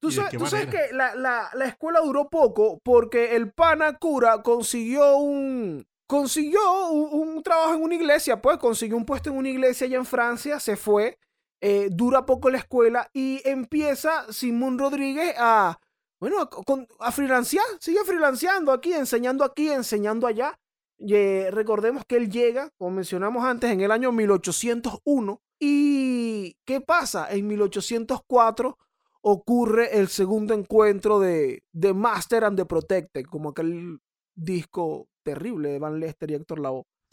[0.00, 3.98] tú ¿Y de sabes, tú que la, la- la escuela duró poco porque el pana
[3.98, 5.86] cura consiguió un...
[6.06, 9.98] Consiguió un, un trabajo en una iglesia, pues consiguió un puesto en una iglesia allá
[9.98, 11.18] en Francia, se fue,
[11.60, 15.78] eh, dura poco la escuela y empieza Simón Rodríguez a,
[16.18, 20.58] bueno, a, con- a freelancear, sigue freelanceando aquí, enseñando aquí, enseñando allá.
[20.96, 25.42] Y, eh, recordemos que él llega, como mencionamos antes, en el año 1801.
[25.60, 27.30] ¿Y qué pasa?
[27.30, 28.78] En 1804
[29.20, 33.98] ocurre el segundo encuentro de The Master and the Protected, como aquel
[34.34, 36.84] disco terrible de Van Lester y Héctor Lavoe.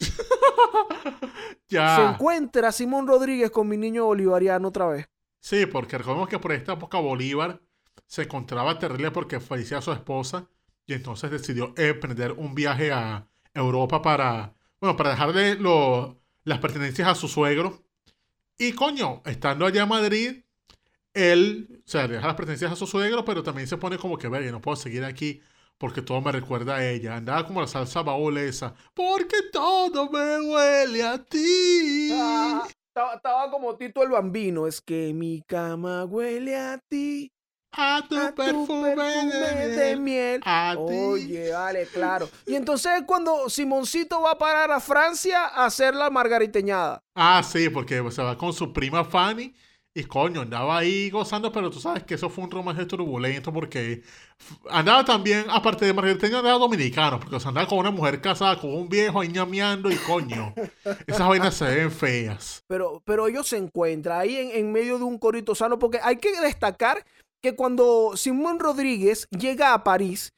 [1.68, 2.12] Se Ya.
[2.12, 5.08] encuentra Simón Rodríguez con mi niño bolivariano otra vez.
[5.40, 7.60] Sí, porque recordemos que por esta época Bolívar
[8.06, 10.48] se encontraba terrible porque fallecía su esposa
[10.86, 17.08] y entonces decidió emprender un viaje a Europa para, bueno, para dejarle lo- las pertenencias
[17.08, 17.82] a su suegro.
[18.58, 20.42] Y coño, estando allá en Madrid,
[21.16, 24.18] él, o sea, le deja las pertenencias a su suegro, pero también se pone como
[24.18, 25.40] que, verga, no puedo seguir aquí
[25.78, 27.16] porque todo me recuerda a ella.
[27.16, 32.10] Andaba como la salsa baúl esa, porque todo me huele a ti.
[32.12, 34.66] Ah, estaba, estaba como Tito el Bambino.
[34.66, 37.32] Es que mi cama huele a ti.
[37.78, 40.40] A tu a tu perfume, perfume de miel.
[40.44, 40.94] A ti.
[40.94, 42.28] Oye, vale, claro.
[42.46, 47.02] Y entonces es cuando Simoncito va a parar a Francia a hacer la margariteñada.
[47.14, 49.54] Ah, sí, porque se va con su prima Fanny
[49.96, 54.02] y coño, andaba ahí gozando, pero tú sabes que eso fue un romance turbulento porque
[54.68, 58.60] andaba también, aparte de margariteño, andaba dominicano, porque o sea, andaba con una mujer casada,
[58.60, 60.52] con un viejo ahí ñameando y coño,
[61.06, 62.62] esas vainas se ven feas.
[62.66, 66.16] Pero, pero ellos se encuentran ahí en, en medio de un corito sano, porque hay
[66.16, 67.02] que destacar
[67.40, 70.34] que cuando Simón Rodríguez llega a París,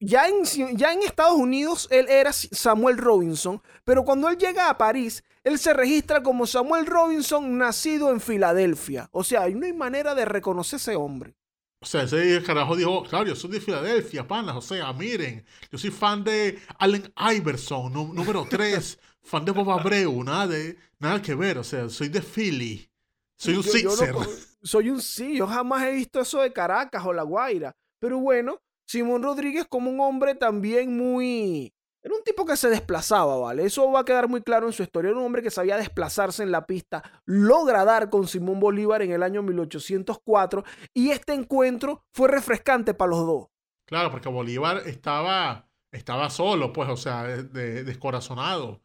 [0.00, 0.44] ya en,
[0.76, 5.58] ya en Estados Unidos él era Samuel Robinson, pero cuando él llega a París, él
[5.58, 9.08] se registra como Samuel Robinson nacido en Filadelfia.
[9.12, 11.34] O sea, no hay manera de reconocer ese hombre.
[11.80, 15.78] O sea, ese carajo dijo, claro, yo soy de Filadelfia, panas, o sea, miren, yo
[15.78, 21.20] soy fan de Allen Iverson, nú- número 3, fan de Bob Abreu, nada, de, nada
[21.20, 22.88] que ver, o sea, soy de Philly,
[23.36, 24.14] soy un Yo- yo no Sixer.
[24.62, 27.74] soy un sí, yo jamás he visto eso de Caracas o La Guaira.
[27.98, 31.74] Pero bueno, Simón Rodríguez como un hombre también muy...
[32.04, 33.64] Era un tipo que se desplazaba, ¿vale?
[33.64, 35.10] Eso va a quedar muy claro en su historia.
[35.10, 39.12] Era un hombre que sabía desplazarse en la pista, logra dar con Simón Bolívar en
[39.12, 43.46] el año 1804 y este encuentro fue refrescante para los dos.
[43.86, 48.80] Claro, porque Bolívar estaba, estaba solo, pues, o sea, de- de- descorazonado.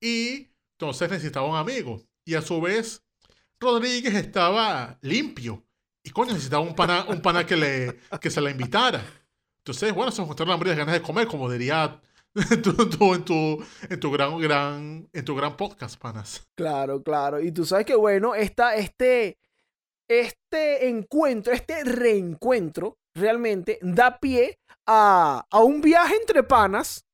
[0.00, 2.02] Y entonces necesitaba un amigo.
[2.24, 3.04] Y a su vez,
[3.60, 5.62] Rodríguez estaba limpio.
[6.02, 9.04] Y coño, necesitaba un pana, un pana que, le, que se la invitara.
[9.58, 12.00] Entonces, bueno, se encontraron de ganas de comer, como diría
[12.62, 16.46] tú, tú en, tu, en tu gran, gran, en tu gran podcast, panas.
[16.54, 17.40] Claro, claro.
[17.40, 19.38] Y tú sabes que, bueno, esta, este,
[20.06, 27.06] este encuentro, este reencuentro, realmente da pie a, a un viaje entre panas.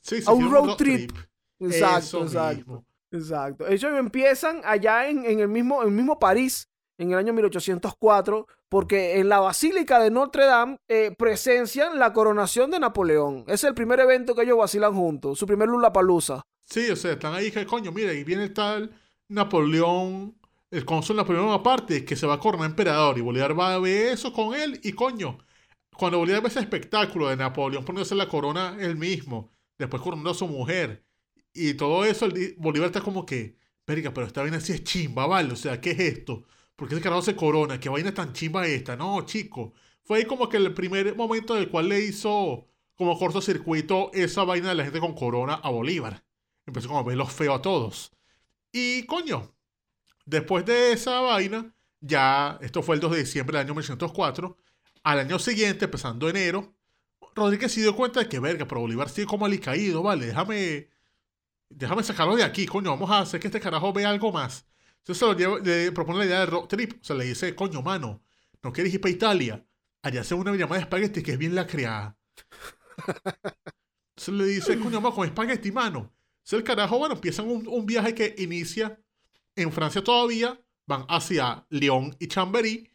[0.00, 1.10] Sí, sí, A un road trip.
[1.58, 2.56] Exacto, Eso exacto.
[2.56, 2.86] mismo.
[3.10, 3.66] Exacto.
[3.66, 9.18] Ellos empiezan allá en, en el, mismo, el mismo París, en el año 1804, porque
[9.18, 13.44] en la Basílica de Notre Dame eh, presencian la coronación de Napoleón.
[13.48, 16.42] Es el primer evento que ellos vacilan juntos, su primer Palusa.
[16.66, 18.90] Sí, o sea, están ahí coño, mira, y viene tal
[19.28, 20.36] Napoleón,
[20.70, 24.12] el cónsul Napoleón aparte, que se va a coronar emperador, y Bolívar va a ver
[24.12, 25.38] eso con él, y coño,
[25.96, 30.34] cuando Bolívar ve ese espectáculo de Napoleón poniéndose la corona él mismo, después coronando a
[30.34, 31.04] su mujer,
[31.52, 32.28] y todo eso,
[32.58, 35.52] Bolívar está como que, verga, pero esta vaina sí es chimba, ¿vale?
[35.52, 36.44] O sea, ¿qué es esto?
[36.76, 37.78] ¿Por qué ese carajo se corona?
[37.80, 38.96] ¿Qué vaina tan chimba esta?
[38.96, 39.74] No, chico.
[40.04, 44.44] Fue ahí como que el primer momento en el cual le hizo como cortocircuito esa
[44.44, 46.24] vaina de la gente con corona a Bolívar.
[46.66, 48.12] Empezó como a verlos feo a todos.
[48.72, 49.54] Y coño,
[50.26, 54.56] después de esa vaina, ya, esto fue el 2 de diciembre del año 1904,
[55.04, 56.74] al año siguiente, empezando enero,
[57.34, 60.26] Rodríguez se dio cuenta de que, verga, pero Bolívar sigue como alicaído, ¿vale?
[60.26, 60.88] Déjame,
[61.68, 64.66] déjame sacarlo de aquí, coño, vamos a hacer que este carajo vea algo más.
[65.02, 67.54] Entonces se lo lleva- le propone la idea de road trip, o sea, le dice,
[67.54, 68.22] coño, mano,
[68.62, 69.66] ¿no quieres ir para Italia?
[70.02, 72.16] Allá hacen una llamada de espagueti que es bien la creada.
[74.16, 76.12] Entonces le dice, coño, vamos con espagueti, mano.
[76.38, 79.00] Entonces el carajo, bueno, empiezan un, un viaje que inicia
[79.56, 82.90] en Francia todavía, van hacia Lyon y Chambéry,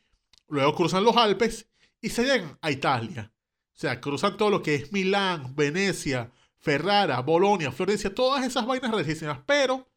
[0.49, 1.69] luego cruzan los Alpes
[2.01, 3.31] y se llegan a Italia.
[3.75, 8.91] O sea, cruzan todo lo que es Milán, Venecia, Ferrara, Bolonia, Florencia, todas esas vainas
[8.91, 9.39] rarísimas.
[9.45, 9.87] Pero,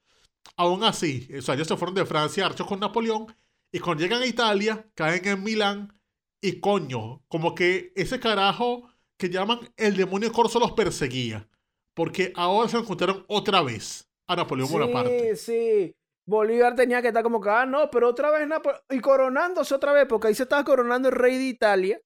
[0.57, 3.27] aún así, o sea, ellos se fueron de Francia, archos con Napoleón,
[3.73, 6.01] y cuando llegan a Italia, caen en Milán,
[6.41, 11.49] y coño, como que ese carajo que llaman el demonio corso los perseguía.
[11.95, 15.37] Porque ahora se encontraron otra vez a Napoleón Sí, Bonaparte.
[15.37, 15.97] sí.
[16.27, 19.93] Bolívar tenía que estar como que, ah, no, pero otra vez Napo- y coronándose otra
[19.93, 22.01] vez, porque ahí se estaba coronando el rey de Italia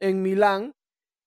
[0.00, 0.74] en Milán.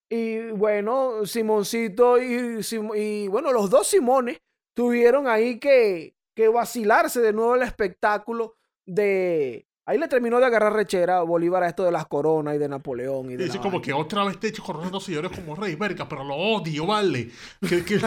[0.10, 2.62] Y bueno, Simoncito y,
[2.96, 4.40] y bueno, los dos Simones
[4.76, 8.56] tuvieron ahí que, que vacilarse de nuevo el espectáculo
[8.86, 9.68] de...
[9.88, 12.68] Ahí le terminó de agarrar rechera a Bolívar a esto de las coronas y de
[12.68, 15.56] Napoleón y de dice la como que otra vez te he hecho coronando señores como
[15.56, 17.30] rey, verga, pero lo odio, vale.
[17.70, 18.02] Que, que,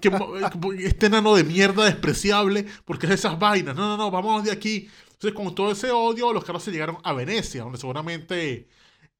[0.00, 0.36] que mo-
[0.78, 3.74] este enano de mierda despreciable, porque es esas vainas.
[3.74, 4.88] No, no, no, vamos de aquí.
[5.12, 8.68] Entonces, con todo ese odio, los carros se llegaron a Venecia, donde seguramente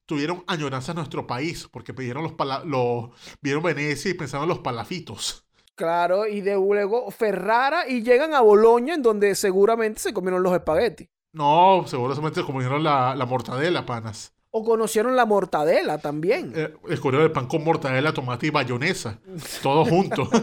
[0.07, 2.35] tuvieron añoranza a nuestro país, porque pidieron los,
[2.65, 3.11] los
[3.41, 5.44] vieron Venecia y pensaron en los palafitos.
[5.77, 10.53] Claro, y de luego Ferrara y llegan a Boloña, en donde seguramente se comieron los
[10.53, 11.09] espaguetis.
[11.33, 14.33] No, seguramente se comieron la, la mortadela, panas.
[14.51, 16.53] O conocieron la mortadela también.
[16.55, 19.19] Eh, descubrieron el pan con mortadela, tomate y bayonesa.
[19.63, 20.29] Todo junto.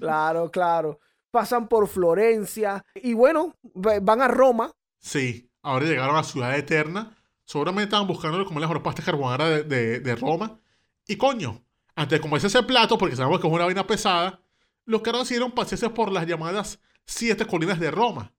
[0.00, 0.98] Claro, claro.
[1.30, 2.84] Pasan por Florencia.
[2.96, 4.72] Y bueno, van a Roma.
[4.98, 7.16] Sí, ahora llegaron a Ciudad Eterna.
[7.44, 10.58] Seguramente estaban buscando como la mejor pasta carbonara de, de- de Roma.
[11.06, 11.62] Y coño,
[11.94, 14.40] antes de comerse ese plato, porque sabemos que es una vaina pesada,
[14.86, 18.32] los caras hicieron pasearse por las llamadas siete colinas de Roma.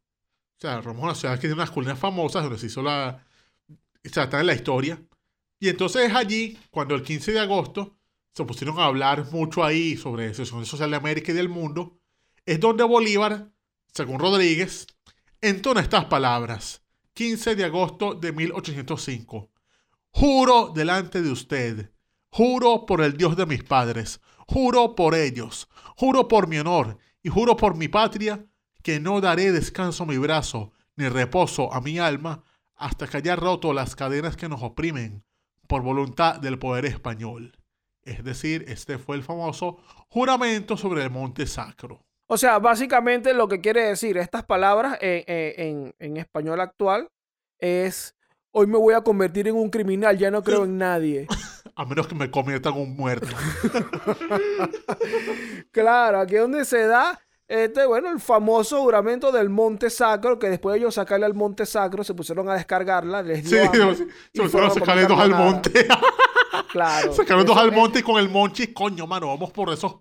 [0.58, 3.26] O sea, Roma es una ciudad que tiene unas colinas famosas donde se hizo la...
[3.70, 5.02] O sea, está en la historia.
[5.60, 7.98] Y entonces es allí, cuando el 15 de agosto
[8.34, 11.98] se pusieron a hablar mucho ahí sobre situación social de América y del mundo,
[12.46, 13.52] es donde Bolívar,
[13.94, 14.88] según Rodríguez,
[15.42, 16.82] entona estas palabras.
[17.14, 19.50] 15 de agosto de 1805.
[20.12, 21.92] Juro delante de usted,
[22.36, 27.30] juro por el Dios de mis padres, juro por ellos, juro por mi honor y
[27.30, 28.46] juro por mi patria
[28.84, 32.44] que no daré descanso a mi brazo ni reposo a mi alma
[32.76, 35.24] hasta que haya roto las cadenas que nos oprimen
[35.68, 37.58] por voluntad del poder español.
[38.04, 39.78] Es decir, este fue el famoso
[40.10, 42.02] juramento sobre el monte sacro.
[42.28, 47.08] O sea, básicamente lo que quiere decir estas palabras en, en- en- en español actual
[47.60, 48.14] es,
[48.52, 51.28] hoy me voy a convertir en un criminal, ya no creo en nadie.
[51.78, 53.28] A menos que me conviertan en un muerto.
[55.72, 60.50] Claro, aquí es donde se da, este, bueno, el famoso juramento del Monte Sacro, que
[60.50, 64.04] después de ellos sacarle al Monte Sacro, se pusieron a descargarla, les Sí, hambre, se
[64.04, 65.88] y se pusieron a sacarle dos al monte.
[66.72, 67.12] Claro.
[67.14, 69.98] Sacaron dos eso al es- monte y con el monchi, coño, mano, vamos por esos,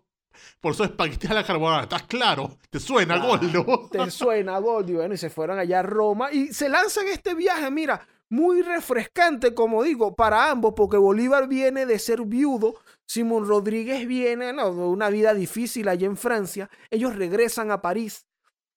[0.60, 1.82] por esos espaguetis a la carbonara.
[1.82, 2.56] ¿Estás claro?
[2.70, 3.64] ¿Te suena, Claro.
[3.64, 3.88] gordo?
[3.90, 4.94] Te suena, Goldie.
[4.96, 9.54] Bueno, y se fueron allá a Roma y se lanzan este viaje, mira, muy refrescante,
[9.54, 12.74] como digo, para ambos, porque Bolívar viene de ser viudo,
[13.06, 16.70] Simón Rodríguez viene no, de una vida difícil allá en Francia.
[16.90, 18.26] Ellos regresan a París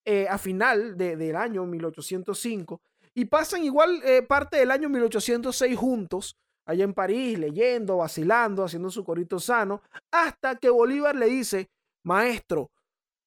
[0.05, 2.81] eh, a final de- del año 1805
[3.13, 8.89] y pasan igual eh, parte del año 1806 juntos, allá en París, leyendo, vacilando, haciendo
[8.91, 9.81] su corito sano,
[10.11, 11.69] hasta que Bolívar le dice,
[12.03, 12.69] maestro,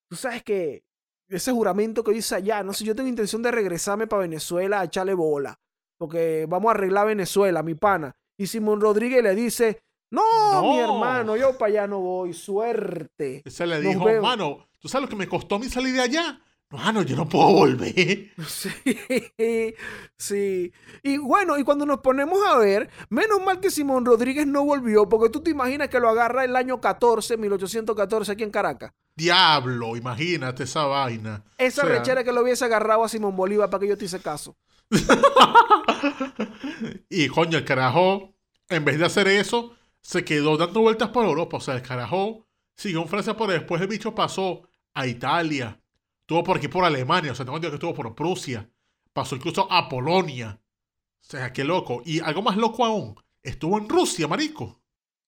[0.09, 0.83] tú sabes que
[1.29, 4.85] ese juramento que hice allá, no sé, yo tengo intención de regresarme para Venezuela a
[4.85, 5.59] echarle bola,
[6.01, 8.17] porque vamos a arreglar Venezuela, mi pana.
[8.39, 10.23] Y Simón Rodríguez le dice, no,
[10.63, 10.81] mi No.
[10.95, 13.43] hermano, yo para allá no voy, suerte.
[13.47, 14.23] Se le dijo, vemos.
[14.23, 16.41] mano, ¿tú sabes lo que me costó mí salir de allá?
[16.71, 18.31] Mano, yo no puedo volver.
[18.49, 19.75] Sí,
[20.17, 20.73] sí.
[21.03, 25.07] Y bueno, y cuando nos ponemos a ver, menos mal que Simón Rodríguez no volvió,
[25.09, 28.93] porque tú te imaginas que lo agarra el año 14, 1814, aquí en Caracas.
[29.17, 31.45] Diablo, imagínate esa vaina.
[31.59, 34.07] Esa O sea, rechera que lo hubiese agarrado a Simón Bolívar para que yo te
[34.07, 34.57] hice caso.
[37.09, 38.35] Y coño, el carajo,
[38.69, 41.59] en vez de hacer eso, se quedó dando vueltas por Europa.
[41.59, 45.81] O sea, el carajo siguió en Francia, pero después el bicho pasó a Italia.
[46.21, 47.33] Estuvo por aquí por Alemania.
[47.33, 48.69] O sea, tengo entendido que estuvo por Prusia.
[49.13, 50.61] Pasó incluso a Polonia.
[50.63, 52.03] O sea, qué loco.
[52.05, 54.81] Y algo más loco aún, estuvo en Rusia, marico.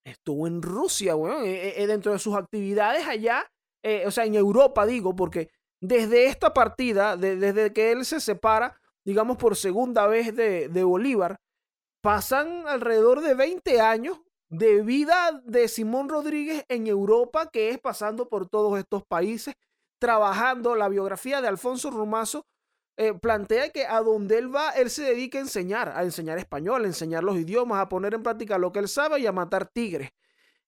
[0.05, 3.45] Estuvo en Rusia, weón, eh, eh, dentro de sus actividades allá,
[3.85, 5.51] eh, o sea, en Europa, digo, porque
[5.81, 10.85] desde esta partida, de- desde que él se separa, digamos, por segunda vez de, de
[10.85, 11.41] Bolívar,
[12.01, 18.29] pasan alrededor de 20 años de vida de Simón Rodríguez en Europa, que es pasando
[18.29, 19.55] por todos estos países,
[19.99, 20.75] trabajando.
[20.75, 22.45] La biografía de Alfonso Rumazo
[22.99, 26.85] eh, plantea que a donde él va, él se dedica a enseñar, a enseñar español,
[26.85, 29.67] a enseñar los idiomas, a poner en práctica lo que él sabe y a matar
[29.67, 30.11] tigres.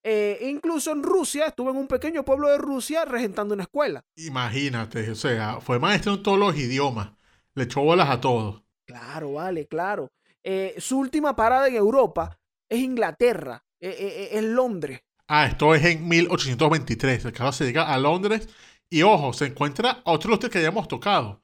[0.02, 4.04] Eh, incluso en Rusia, estuvo en un pequeño pueblo de Rusia regentando una escuela.
[4.16, 7.12] Imagínate, o sea, fue maestro en todos los idiomas.
[7.54, 8.62] Le echó bolas a todos.
[8.86, 10.10] Claro, vale, claro.
[10.42, 12.38] Eh, su última parada en Europa
[12.68, 15.00] es Inglaterra, eh, eh, eh, es Londres.
[15.26, 17.24] Ah, esto es en 1823.
[17.24, 18.48] El carro se llega a Londres
[18.90, 21.42] y, ojo, se encuentra otro ilustre que hayamos tocado.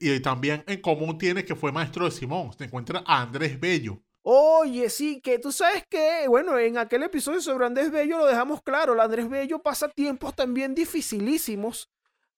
[0.00, 2.52] Y también en común tiene que fue maestro de Simón.
[2.56, 4.00] Se encuentra a Andrés Bello.
[4.24, 8.62] Oye, sí, que tú sabes que, bueno, en aquel episodio sobre Andrés Bello lo dejamos
[8.62, 8.92] claro.
[8.92, 11.90] El Andrés Bello pasa tiempos también dificilísimos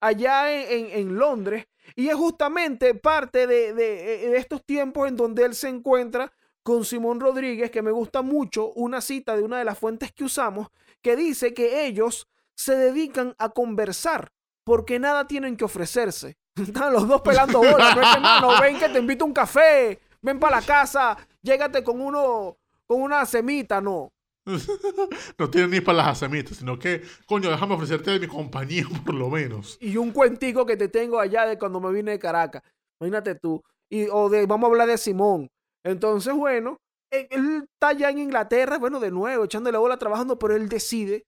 [0.06, 1.66] allá en, en- Londres.
[1.96, 6.32] Y es justamente parte de, de- de estos tiempos en donde él se encuentra
[6.62, 10.24] con Simón Rodríguez, que me gusta mucho una cita de una de las fuentes que
[10.24, 10.68] usamos,
[11.02, 14.30] que dice que ellos se dedican a conversar
[14.64, 16.38] porque nada tienen que ofrecerse.
[16.56, 17.94] Están los dos pelando bolas.
[17.94, 21.16] No es que, mano, ven que te invito a un café, ven para la casa,
[21.42, 24.12] llégate con uno, con una semita, no.
[25.38, 29.14] No tiene ni para las asemitas, sino que, coño, déjame ofrecerte de mi compañía por
[29.14, 29.78] lo menos.
[29.80, 32.62] Y un cuentico que te tengo allá de cuando me vine de Caracas.
[33.00, 33.62] Imagínate tú.
[33.90, 35.48] Y, o de, vamos a hablar de Simón.
[35.84, 36.78] Entonces, bueno,
[37.10, 41.24] él, él está allá en Inglaterra, bueno, de nuevo, echándole bola trabajando, pero él decide,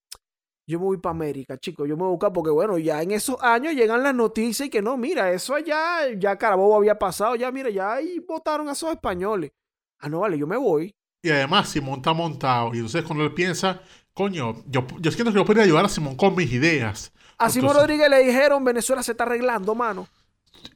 [0.68, 3.12] yo me voy para América, chicos, yo me voy a buscar porque, bueno, ya en
[3.12, 7.36] esos años llegan las noticias y que no, mira, eso allá, ya Carabobo había pasado,
[7.36, 9.52] ya, mira, ya ahí votaron a esos españoles.
[10.00, 10.94] Ah, no, vale, yo me voy.
[11.22, 12.72] Y además, Simón está montado.
[12.74, 13.82] Y entonces, cuando él piensa,
[14.14, 17.12] coño, yo, yo siento que yo podría ayudar a Simón con mis ideas.
[17.38, 20.08] A Simón Rodríguez le dijeron, Venezuela se está arreglando, mano.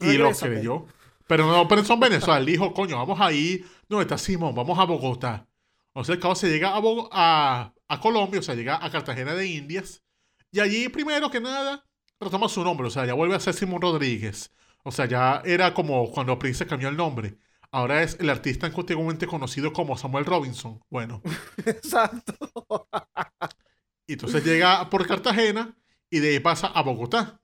[0.00, 0.86] Y lo creyó.
[1.26, 2.38] Pero no, pero son Venezuela.
[2.40, 3.64] Él dijo, coño, vamos ahí.
[3.88, 4.54] ¿Dónde está Simón?
[4.54, 5.48] Vamos a Bogotá.
[5.92, 8.90] O sea, el cabo se llega a, Bogo- a, a Colombia, o sea, llega a
[8.90, 10.02] Cartagena de Indias.
[10.52, 11.84] Y allí, primero que nada,
[12.20, 12.86] retoma su nombre.
[12.88, 14.52] O sea, ya vuelve a ser Simón Rodríguez.
[14.84, 17.38] O sea, ya era como cuando Prince cambió el nombre.
[17.72, 20.80] Ahora es el artista antiguamente conocido como Samuel Robinson.
[20.90, 21.22] Bueno,
[21.66, 22.34] Exacto.
[24.06, 25.76] y entonces llega por Cartagena
[26.10, 27.40] y de ahí pasa a Bogotá.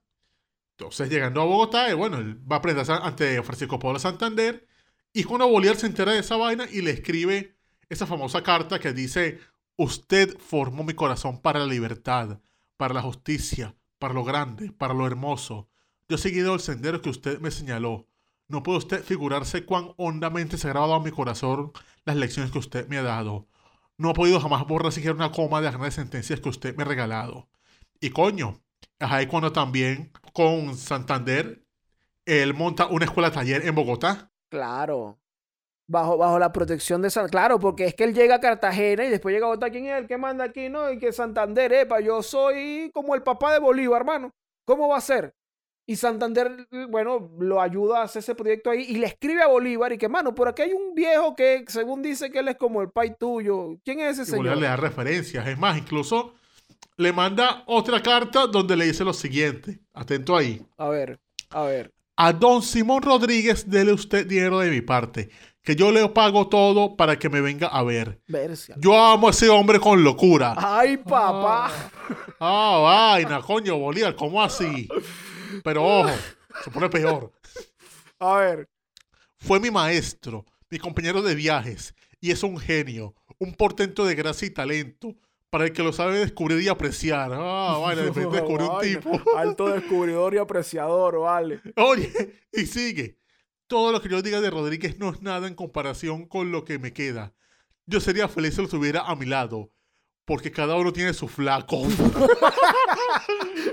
[0.77, 4.67] Entonces, llegando a Bogotá, eh, bueno, él va a presentarse ante Francisco Pablo Santander.
[5.13, 7.57] Y cuando Bolívar se entera de esa vaina y le escribe
[7.89, 9.39] esa famosa carta que dice:
[9.77, 12.41] Usted formó mi corazón para la libertad,
[12.75, 15.69] para la justicia, para lo grande, para lo hermoso.
[16.09, 18.06] Yo he seguido el sendero que usted me señaló.
[18.49, 21.71] No puede usted figurarse cuán hondamente se ha grabado a mi corazón
[22.05, 23.47] las lecciones que usted me ha dado.
[23.97, 26.83] No ha podido jamás borrar siquiera una coma de las grandes sentencias que usted me
[26.83, 27.49] ha regalado.
[27.99, 28.61] Y coño,
[28.99, 31.65] es ahí cuando también con Santander
[32.25, 34.31] él monta una escuela taller en Bogotá.
[34.49, 35.19] Claro.
[35.89, 37.29] Bajo, bajo la protección de San...
[37.29, 39.69] Claro, porque es que él llega a Cartagena y después llega a Bogotá.
[39.69, 40.69] ¿Quién es el que manda aquí?
[40.69, 44.33] No, y que Santander, epa, yo soy como el papá de Bolívar, hermano.
[44.65, 45.36] ¿Cómo va a ser?
[45.89, 49.93] Y Santander, bueno, lo ayuda a hacer ese proyecto ahí y le escribe a Bolívar
[49.93, 52.81] y que, mano, por aquí hay un viejo que según dice que él es como
[52.81, 53.77] el pai tuyo.
[53.85, 54.61] ¿Quién es ese Y Bolívar señor?
[54.63, 55.47] le da referencias.
[55.47, 56.33] Es más, incluso
[56.97, 59.79] le manda otra carta donde le dice lo siguiente.
[59.93, 60.61] Atento ahí.
[60.77, 61.21] A ver,
[61.51, 61.93] a ver.
[62.17, 65.29] A don Simón Rodríguez, dele usted dinero de mi parte,
[65.61, 68.19] que yo le pago todo para que me venga a ver.
[68.27, 68.75] Versia.
[68.77, 70.53] Yo amo a ese hombre con locura.
[70.57, 71.71] Ay, papá.
[72.41, 72.79] Ah,
[73.13, 74.89] vaina, coño, Bolívar, ¿cómo así?
[75.63, 76.15] Pero ojo,
[76.63, 77.31] se pone peor.
[78.19, 78.69] A ver.
[79.37, 84.47] Fue mi maestro, mi compañero de viajes, y es un genio, un portento de gracia
[84.47, 85.15] y talento,
[85.49, 87.31] para el que lo sabe descubrir y apreciar.
[87.33, 89.37] Ah, vaina, de repente descubrí un tipo.
[89.37, 91.61] Alto descubridor y apreciador, vale.
[91.77, 92.11] Oye,
[92.51, 93.19] y sigue.
[93.67, 96.79] Todo lo que yo diga de Rodríguez no es nada en comparación con lo que
[96.79, 97.33] me queda.
[97.85, 99.71] Yo sería feliz si lo tuviera a mi lado,
[100.27, 101.81] porque cada uno tiene su flaco.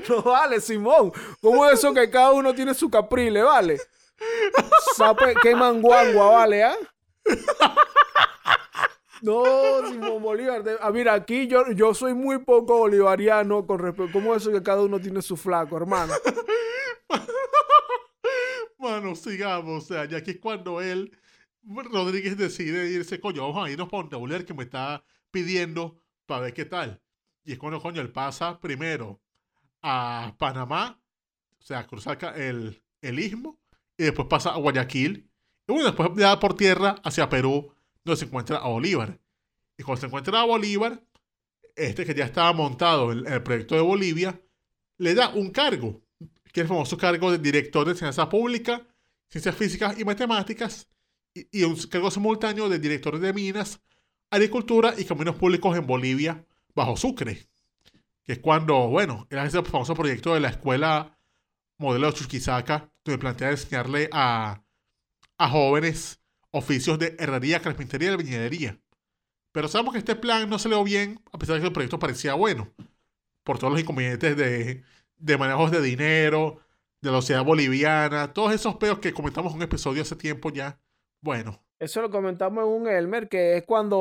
[0.09, 1.13] No vale, Simón.
[1.41, 3.81] ¿Cómo es eso que cada uno tiene su caprile, vale?
[4.97, 6.77] Sape, qué manguangua, vale, ¿ah?
[9.23, 9.43] No,
[9.89, 10.63] Simón Bolívar.
[10.63, 14.13] de- ah, mira, aquí yo, yo soy muy poco bolivariano con respecto.
[14.13, 16.13] ¿Cómo es eso que cada uno tiene su flaco, hermano?
[18.79, 19.85] Mano, sigamos.
[19.85, 21.17] O sea, ya que es cuando él,
[21.67, 25.97] Rodríguez decide irse, coño, vamos a irnos para donde Bolívar que me está pidiendo
[26.27, 27.01] para ver qué tal.
[27.45, 29.21] Y es cuando, coño, él pasa primero
[29.83, 31.01] a Panamá,
[31.59, 33.59] o sea, cruzar el, el istmo,
[33.97, 35.31] y después pasa a Guayaquil.
[35.67, 37.73] Y bueno, después ya por tierra hacia Perú,
[38.05, 39.19] donde se encuentra a Bolívar.
[39.77, 41.03] Y cuando se encuentra a Bolívar,
[41.77, 44.41] este que ya estaba montado en, el proyecto de Bolivia,
[44.99, 46.03] le da un cargo,
[46.53, 48.87] que es el famoso cargo de director de ciencia pública,
[49.29, 50.89] ciencias físicas y matemáticas,
[51.35, 53.81] y un cargo simultáneo de director de minas,
[54.35, 57.47] agricultura y caminos públicos en Bolivia, bajo Sucre.
[58.25, 61.19] Que es cuando, bueno, era ese famoso proyecto de la escuela
[61.79, 64.63] modelo Chuquisaca, donde plantea enseñarle a,
[65.39, 66.21] a jóvenes
[66.51, 68.79] oficios de herrería, carpintería y viñería.
[69.53, 72.35] Pero sabemos que este plan no salió bien, a pesar de que el proyecto parecía
[72.35, 72.73] bueno,
[73.43, 74.83] por todos los inconvenientes de,
[75.17, 76.61] de manejos de dinero,
[77.01, 80.81] de la sociedad boliviana, todos esos peos que comentamos en un episodio hace tiempo ya.
[81.21, 83.99] Bueno, Eso lo comentamos en un Elmer, que es cuando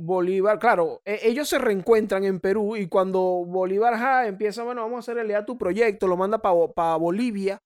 [0.00, 4.96] Bolívar, claro, e- ellos se reencuentran en Perú y cuando Bolívar ja, empieza, bueno, vamos
[4.96, 7.60] a hacer realidad tu proyecto, lo manda para Bolivia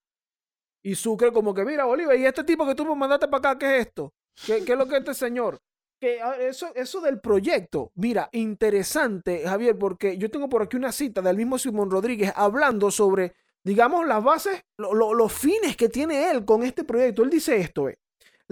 [0.83, 3.59] y Sucre como que, mira, Bolívar, ¿y este tipo que tú me mandaste para acá,
[3.59, 4.13] qué es esto?
[4.47, 5.59] ¿Qué, es lo que es este señor?
[6.01, 10.91] Que ah, eso, eso del proyecto, mira, interesante, Javier, porque yo tengo por aquí una
[10.91, 16.31] cita del mismo Simón Rodríguez hablando sobre, digamos, las bases, lo- los fines que tiene
[16.31, 17.23] él con este proyecto.
[17.23, 17.99] Él dice esto, eh,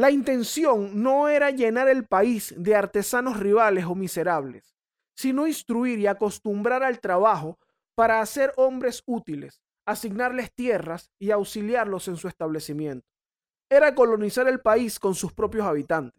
[0.00, 4.74] la intención no era llenar el país de artesanos rivales o miserables,
[5.14, 7.58] sino instruir y acostumbrar al trabajo
[7.94, 13.06] para hacer hombres útiles, asignarles tierras y auxiliarlos en su establecimiento.
[13.68, 16.18] Era colonizar el país con sus propios habitantes.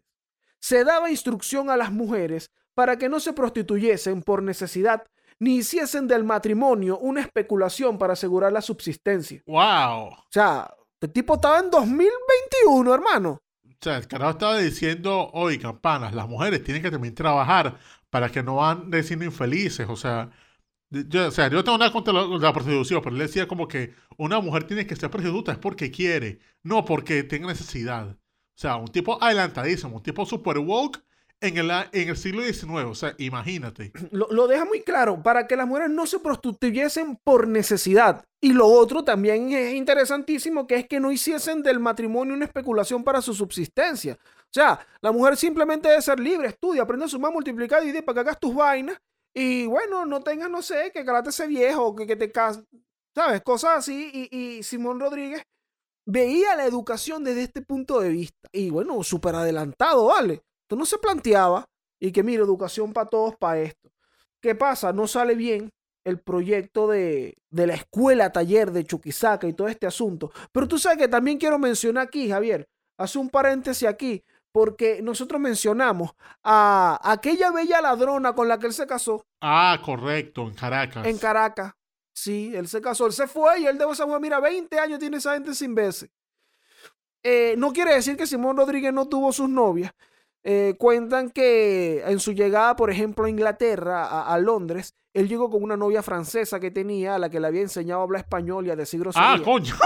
[0.60, 5.02] Se daba instrucción a las mujeres para que no se prostituyesen por necesidad
[5.40, 9.42] ni hiciesen del matrimonio una especulación para asegurar la subsistencia.
[9.44, 10.06] ¡Wow!
[10.06, 13.42] O sea, este tipo estaba en 2021, hermano.
[13.82, 17.80] O sea, el carajo estaba diciendo, oye, campanas, las mujeres tienen que también trabajar
[18.10, 19.88] para que no van siendo infelices.
[19.88, 20.30] O sea,
[20.88, 23.92] yo, o sea, yo tengo nada contra la, la prostitución, pero él decía como que
[24.18, 28.10] una mujer tiene que ser prostituta es porque quiere, no porque tenga necesidad.
[28.10, 28.16] O
[28.54, 31.02] sea, un tipo adelantadísimo, un tipo super woke
[31.40, 32.84] en el, en el siglo XIX.
[32.84, 33.90] O sea, imagínate.
[34.12, 38.24] Lo, lo deja muy claro, para que las mujeres no se prostituyesen por necesidad.
[38.44, 43.04] Y lo otro también es interesantísimo, que es que no hiciesen del matrimonio una especulación
[43.04, 44.18] para su subsistencia.
[44.20, 48.14] O sea, la mujer simplemente debe ser libre, estudia, aprende a sumar, multiplicar, dividir para
[48.14, 48.98] que hagas tus vainas.
[49.32, 52.64] Y bueno, no tengas, no sé, que calate ese viejo, que, que te cases,
[53.14, 53.42] ¿sabes?
[53.42, 54.10] Cosas así.
[54.12, 55.44] Y, y Simón Rodríguez
[56.04, 58.48] veía la educación desde este punto de vista.
[58.50, 60.42] Y bueno, súper adelantado, ¿vale?
[60.62, 61.64] Esto no se planteaba.
[62.00, 63.88] Y que mira, educación para todos, para esto.
[64.40, 64.92] ¿Qué pasa?
[64.92, 65.72] No sale bien
[66.04, 70.32] el proyecto de, de la escuela taller de Chuquisaca y todo este asunto.
[70.52, 75.40] Pero tú sabes que también quiero mencionar aquí, Javier, hace un paréntesis aquí, porque nosotros
[75.40, 76.10] mencionamos
[76.42, 81.06] a aquella bella ladrona con la que él se casó Ah, correcto, en Caracas.
[81.06, 81.72] en Caracas.
[82.14, 84.20] Sí, él se casó, él se fue y él dejó esa mujer.
[84.20, 86.10] Mira, 20 años tiene esa gente sin verse.
[87.22, 89.92] Eh, no quiere decir que Simón Rodríguez no tuvo sus novias.
[90.44, 95.50] Eh, cuentan que en su llegada, por ejemplo, a Inglaterra, a, a Londres, él llegó
[95.50, 98.66] con una novia francesa que tenía, a la que le había enseñado a hablar español
[98.66, 99.40] y a decir groserías.
[99.40, 99.74] Ah, coño.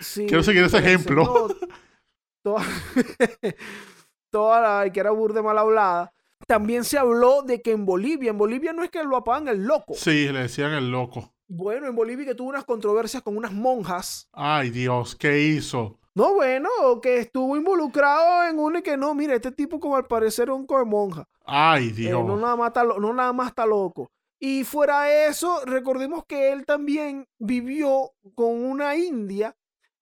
[0.00, 1.22] Sí, Quiero seguir ese ejemplo.
[1.22, 1.68] enseñó
[2.42, 2.64] Toda,
[4.30, 6.12] toda la que era burde mal hablada.
[6.46, 9.62] También se habló de que en Bolivia, en Bolivia no es que lo apagan el
[9.64, 9.94] loco.
[9.94, 11.32] Sí, le decían el loco.
[11.46, 14.28] Bueno, en Bolivia que tuvo unas controversias con unas monjas.
[14.32, 16.00] Ay, Dios, ¿qué hizo?
[16.14, 16.68] No, bueno,
[17.00, 20.66] que estuvo involucrado en uno y que no, mire, este tipo como al parecer un
[20.66, 21.26] de monja.
[21.44, 22.24] Ay, Eh, Dios.
[22.24, 24.10] no, nada más está, lo- no nada más está loco.
[24.38, 29.56] Y fuera de eso, recordemos que él también vivió con una india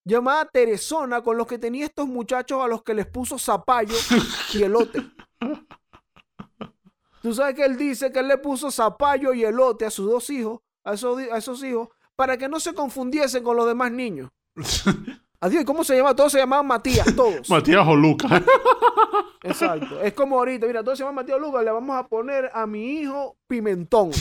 [0.05, 3.95] llamada Teresona, con los que tenía estos muchachos a los que les puso zapallo
[4.55, 5.03] y elote.
[7.23, 10.31] Tú sabes que él dice que él le puso zapallo y elote a sus dos
[10.31, 14.31] hijos, a esos, a esos hijos, para que no se confundiesen con los demás niños.
[15.43, 16.15] Adiós, ¿y ¿cómo se llama?
[16.15, 17.49] Todos se llamaban Matías, todos.
[17.49, 18.43] Matías o Lucas.
[19.43, 20.01] Exacto.
[20.03, 23.01] Es como ahorita, mira, todos se llaman Matías Lucas, le vamos a poner a mi
[23.01, 24.11] hijo Pimentón.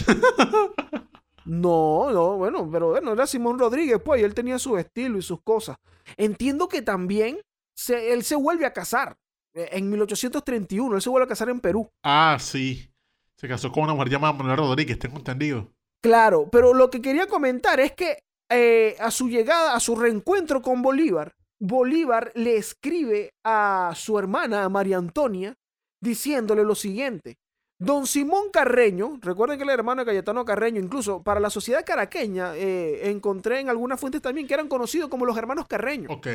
[1.46, 5.24] No, no, bueno, pero bueno, era Simón Rodríguez, pues, y él tenía su estilo y
[5.24, 5.78] sus cosas.
[6.16, 7.40] Entiendo que también
[7.76, 9.18] se- él se vuelve a casar.
[9.56, 11.90] eh, En 1831, él se vuelve a casar en Perú.
[12.04, 12.92] Ah, sí.
[13.36, 15.72] Se casó con una mujer llamada Manuel Rodríguez, tengo entendido.
[16.04, 18.20] Claro, pero lo que quería comentar es que
[18.50, 24.64] eh, a su llegada, a su reencuentro con Bolívar, Bolívar le escribe a su hermana,
[24.64, 25.56] a María Antonia,
[26.02, 27.38] diciéndole lo siguiente.
[27.78, 32.56] Don Simón Carreño, recuerden que el hermano de Cayetano Carreño, incluso para la sociedad caraqueña,
[32.56, 36.10] eh, encontré en algunas fuentes también que eran conocidos como los hermanos Carreño.
[36.10, 36.28] Ok.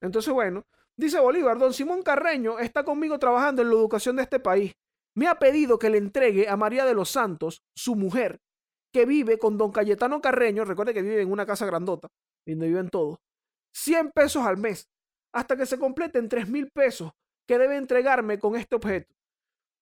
[0.00, 0.64] Entonces, bueno,
[0.96, 4.72] dice Bolívar, don Simón Carreño está conmigo trabajando en la educación de este país.
[5.14, 8.40] Me ha pedido que le entregue a María de los Santos, su mujer,
[8.92, 12.08] que vive con don Cayetano Carreño, recuerde que vive en una casa grandota,
[12.46, 13.18] donde viven todos,
[13.74, 14.88] 100 pesos al mes,
[15.32, 17.12] hasta que se completen 3 mil pesos
[17.46, 19.14] que debe entregarme con este objeto.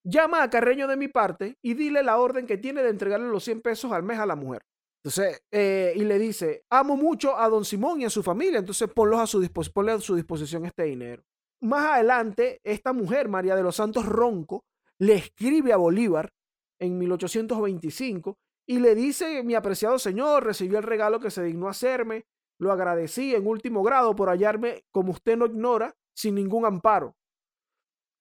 [0.02, 3.44] Llama a Carreño de mi parte y dile la orden que tiene de entregarle los
[3.44, 4.62] 100 pesos al mes a la mujer.
[5.02, 8.88] Entonces, eh, y le dice, amo mucho a don Simón y a su familia, entonces
[8.90, 9.32] ponlos
[9.72, 11.22] ponle a su disposición este dinero.
[11.62, 14.64] Más adelante, esta mujer, María de los Santos Ronco,
[14.98, 16.32] le escribe a Bolívar
[16.78, 18.38] en 1825
[18.70, 22.28] y le dice, mi apreciado señor, recibió el regalo que se dignó hacerme,
[22.60, 27.16] lo agradecí en último grado por hallarme, como usted no ignora, sin ningún amparo.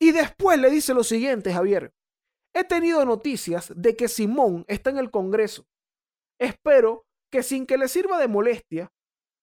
[0.01, 1.93] Y después le dice lo siguiente, Javier,
[2.55, 5.67] he tenido noticias de que Simón está en el Congreso.
[6.39, 8.91] Espero que sin que le sirva de molestia,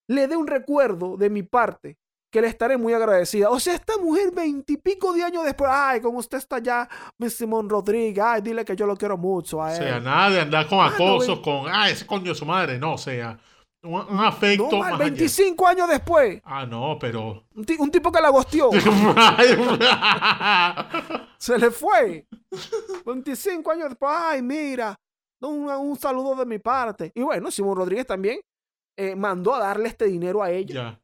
[0.09, 1.99] le dé un recuerdo de mi parte,
[2.37, 3.49] que le estaré muy agradecida.
[3.49, 7.67] O sea, esta mujer veintipico de años después, ay, como usted está allá, mi Simón
[7.67, 9.77] Rodríguez, ay, dile que yo lo quiero mucho a O él.
[9.77, 12.79] sea, nada de andar con Ah, ve- con, ah, ese coño de su madre.
[12.79, 13.39] No, o sea,
[13.83, 15.05] un, un afecto no, más mal, allá.
[15.11, 17.43] 25 años después, Ah, no, pero.
[17.55, 18.69] un, ti- un tipo que la gosteó,
[21.39, 22.27] se le fue.
[23.05, 24.99] 25 años después, ay, mira,
[25.41, 27.13] un, un saludo de mi parte.
[27.15, 28.41] Y bueno, Simón Rodríguez también
[28.99, 30.75] eh, mandó a darle este dinero a ella.
[30.75, 31.01] ya.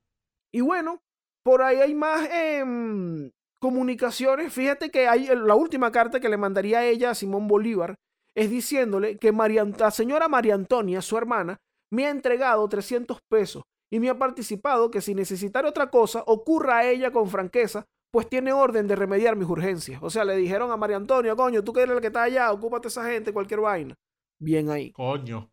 [0.55, 1.01] Y bueno,
[1.45, 3.31] por ahí hay más em,
[3.61, 4.53] comunicaciones.
[4.53, 7.97] Fíjate que la última carta que le mandaría a ella a Simón Bolívar
[8.35, 11.59] es diciéndole que la señora María Antonia, su hermana,
[11.91, 13.63] me ha entregado 300 pesos
[13.93, 18.29] y me ha participado que si necesitara otra cosa, ocurra a ella con franqueza, pues
[18.29, 20.03] tiene orden de remediar mis urgencias.
[20.03, 22.51] O sea, le dijeron a María Antonia, coño, tú que eres el que está allá,
[22.53, 23.95] ocúpate esa gente, cualquier vaina.
[24.41, 24.93] Bien ahí.
[24.93, 25.51] Coño.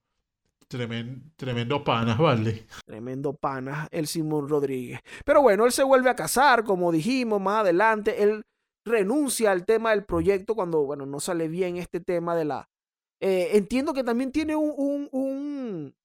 [0.69, 2.67] Tremen- tremendo panas, vale.
[2.85, 4.99] Tremendo pana, el Simón Rodríguez.
[5.25, 8.21] Pero bueno, él se vuelve a casar, como dijimos más adelante.
[8.23, 8.43] Él
[8.85, 12.69] renuncia al tema del proyecto cuando, bueno, no sale bien este tema de la...
[13.21, 15.95] Eh, entiendo que también tiene un, un, un,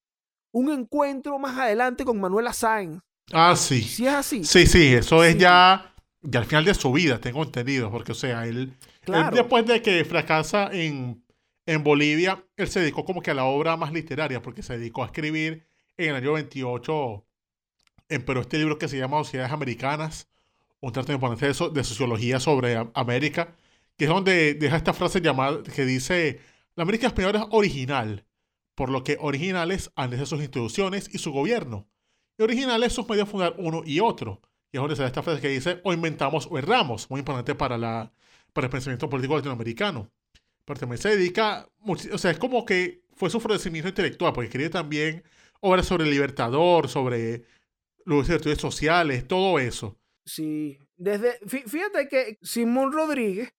[0.53, 2.99] un encuentro más adelante con Manuela Sáenz.
[3.31, 3.81] Ah, sí.
[3.81, 4.43] Si es así.
[4.43, 5.39] Sí, sí, eso es Sí.
[5.39, 9.35] ya, ya al final de su vida, tengo entendido, porque, o sea, él, él Claro.
[9.35, 11.23] después de que fracasa en,
[11.65, 15.03] en Bolivia, él se dedicó como que a la obra más literaria, porque se dedicó
[15.03, 17.25] a escribir en el año 28,
[18.09, 20.29] en Perú, este libro que se llama Sociedades Americanas,
[20.79, 23.55] un trato importante de, de sociología sobre América,
[23.97, 26.39] que es donde deja esta frase llamada, que dice,
[26.75, 28.25] la América española es original,
[28.75, 31.87] por lo que originales han de ser sus instituciones y su gobierno.
[32.37, 34.41] Y originales sus medios fundar uno y otro.
[34.71, 37.55] Y es donde se da esta frase que dice, o inventamos o erramos, muy importante
[37.55, 38.11] para, la,
[38.51, 40.11] para el pensamiento político latinoamericano.
[40.65, 45.23] Pero se dedica, o sea, es como que fue su florecimiento intelectual, porque escribe también
[45.61, 47.43] obras sobre el Libertador, sobre
[48.03, 49.97] los estudios sociales, todo eso.
[50.25, 50.79] Sí.
[50.97, 53.53] Desde, fí- fíjate que Simón Rodríguez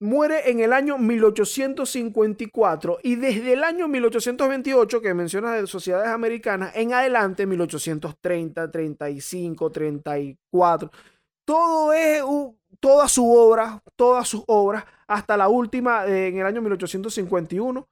[0.00, 6.72] muere en el año 1854 y desde el año 1828 que mencionas de sociedades americanas
[6.76, 10.90] en adelante 1830, 35, 34
[11.44, 12.22] todo es
[12.78, 17.88] toda su obra, todas sus obras hasta la última eh, en el año 1851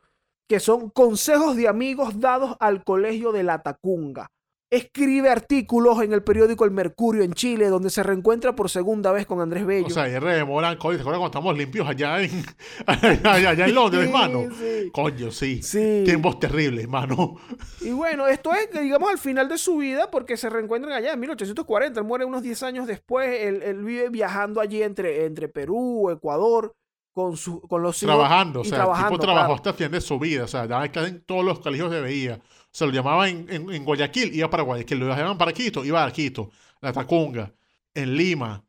[0.49, 4.31] que son consejos de amigos dados al colegio de la Tacunga.
[4.69, 9.25] Escribe artículos en el periódico El Mercurio en Chile, donde se reencuentra por segunda vez
[9.27, 9.87] con Andrés Bello.
[9.87, 12.31] O sea, y rememoran, coño, ¿te acuerdas cuando estamos limpios allá en,
[12.87, 14.55] allá, allá en Londres, Sí, hermano?
[14.57, 14.91] sí.
[14.93, 15.63] Coño, sí.
[15.63, 16.03] Sí.
[16.05, 17.37] Tiempos terribles, hermano.
[17.81, 21.21] Y bueno, esto es, digamos, al final de su vida, porque se reencuentran allá en
[21.21, 22.01] 1840.
[22.01, 23.29] Él muere unos 10 años después.
[23.41, 26.75] Él, él vive viajando allí entre, entre Perú, Ecuador,
[27.17, 28.15] con, su, con los hijos.
[28.15, 29.55] trabajando, o y sea, trabajando, el tipo trabajó claro.
[29.57, 32.01] hasta el fin de su vida, o sea, daba clase en todos los colegios de
[32.03, 32.41] veía.
[32.71, 36.05] Se lo llamaba en, en- en Guayaquil, iba para Guayaquil, lo llamaban para Quito, iba
[36.05, 36.51] a Quito,
[36.83, 37.53] La Tacunga,
[37.95, 38.65] en Lima,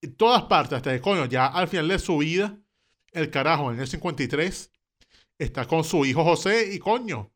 [0.00, 2.58] en todas partes, hasta que coño, ya al final de su vida,
[3.12, 4.72] el carajo, en el 53,
[5.38, 7.30] está con su hijo José y coño,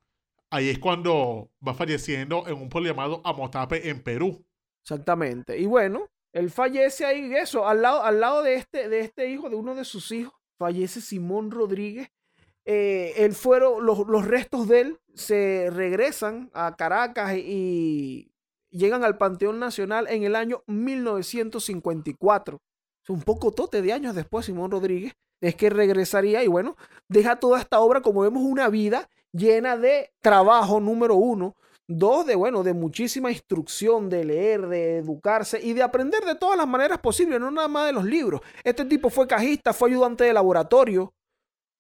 [0.51, 4.45] ahí es cuando va falleciendo en un pueblo llamado Amotape en Perú.
[4.83, 5.59] Exactamente.
[5.59, 9.51] Y bueno, él fallece ahí, eso, al lado, al lado de, este, de este hijo,
[9.51, 12.09] de uno de sus hijos, fallece Simón Rodríguez.
[12.65, 18.33] Eh, fueron, los, los restos de él se regresan a Caracas y
[18.71, 22.61] llegan al Panteón Nacional en el año 1954.
[23.03, 26.77] Es un poco tote de años después, Simón Rodríguez, es que regresaría y bueno,
[27.09, 31.55] deja toda esta obra, como vemos, una vida llena de trabajo, número uno,
[31.89, 36.57] Dos, de bueno, de muchísima instrucción, de leer, de educarse y de aprender de todas
[36.59, 38.41] las maneras posibles, no nada más de los libros.
[38.65, 41.15] Este tipo fue cajista, fue ayudante de laboratorio,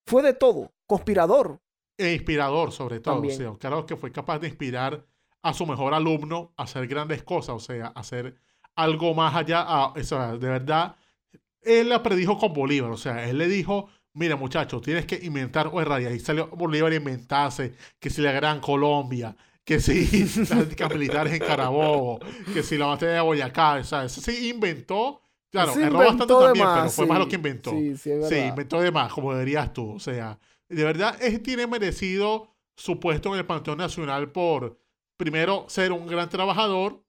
[0.07, 1.59] fue de todo, conspirador.
[1.99, 3.15] E inspirador, sobre todo.
[3.15, 3.35] También.
[3.35, 5.05] O sea, claro que fue capaz de inspirar
[5.43, 8.37] a su mejor alumno a hacer grandes cosas, o sea, a hacer
[8.77, 9.63] algo más allá.
[9.63, 10.95] a- o sea, de verdad,
[11.63, 12.91] él la predijo con Bolívar.
[12.93, 16.01] O sea, él le dijo: Mira, muchachos, tienes que inventar o errar.
[16.03, 19.35] Y ahí salió Bolívar a inventarse que si la Gran Colombia,
[19.67, 22.21] que si las tácticas militares en Carabobo,
[22.55, 23.75] que si la batalla de Boyacá.
[23.75, 25.21] O sea, eso sí inventó.
[25.51, 27.23] Claro, Se erró bastante también, más, pero fue más sí.
[27.25, 27.71] lo que inventó.
[27.73, 29.93] Sí, sí, es Sí, inventó de más, como dirías tú.
[29.95, 30.39] O sea,
[30.69, 34.79] de verdad, es, tiene merecido su puesto en el Panteón Nacional por,
[35.17, 37.05] primero, ser un gran trabajador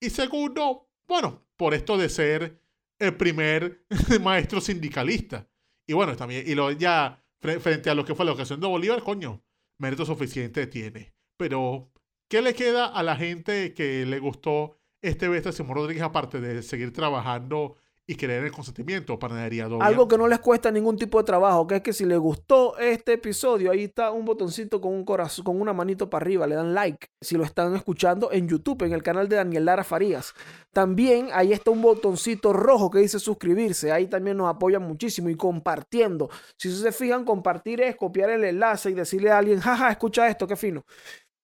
[0.00, 2.60] y segundo, bueno, por esto de ser
[2.98, 3.84] el primer
[4.22, 5.48] maestro sindicalista.
[5.86, 8.66] Y bueno, también, y lo ya, fre- frente a lo que fue la ocasión de
[8.68, 9.42] Bolívar, coño,
[9.78, 11.12] mérito suficiente tiene.
[11.40, 11.88] Pero,
[12.28, 16.62] ¿qué le queda a la gente que le gustó este Bestia Simón Rodríguez, aparte de
[16.62, 17.76] seguir trabajando
[18.10, 19.20] y querer el consentimiento.
[19.20, 19.86] Panadería Dorian.
[19.86, 22.76] Algo que no les cuesta ningún tipo de trabajo, que es que si les gustó
[22.76, 26.56] este episodio, ahí está un botoncito con un corazón, con una manito para arriba, le
[26.56, 27.06] dan like.
[27.20, 30.34] Si lo están escuchando en YouTube, en el canal de Daniel Lara Farías.
[30.72, 33.92] También ahí está un botoncito rojo que dice suscribirse.
[33.92, 36.30] Ahí también nos apoyan muchísimo y compartiendo.
[36.56, 40.48] Si se fijan, compartir es copiar el enlace y decirle a alguien, jaja, escucha esto,
[40.48, 40.84] qué fino.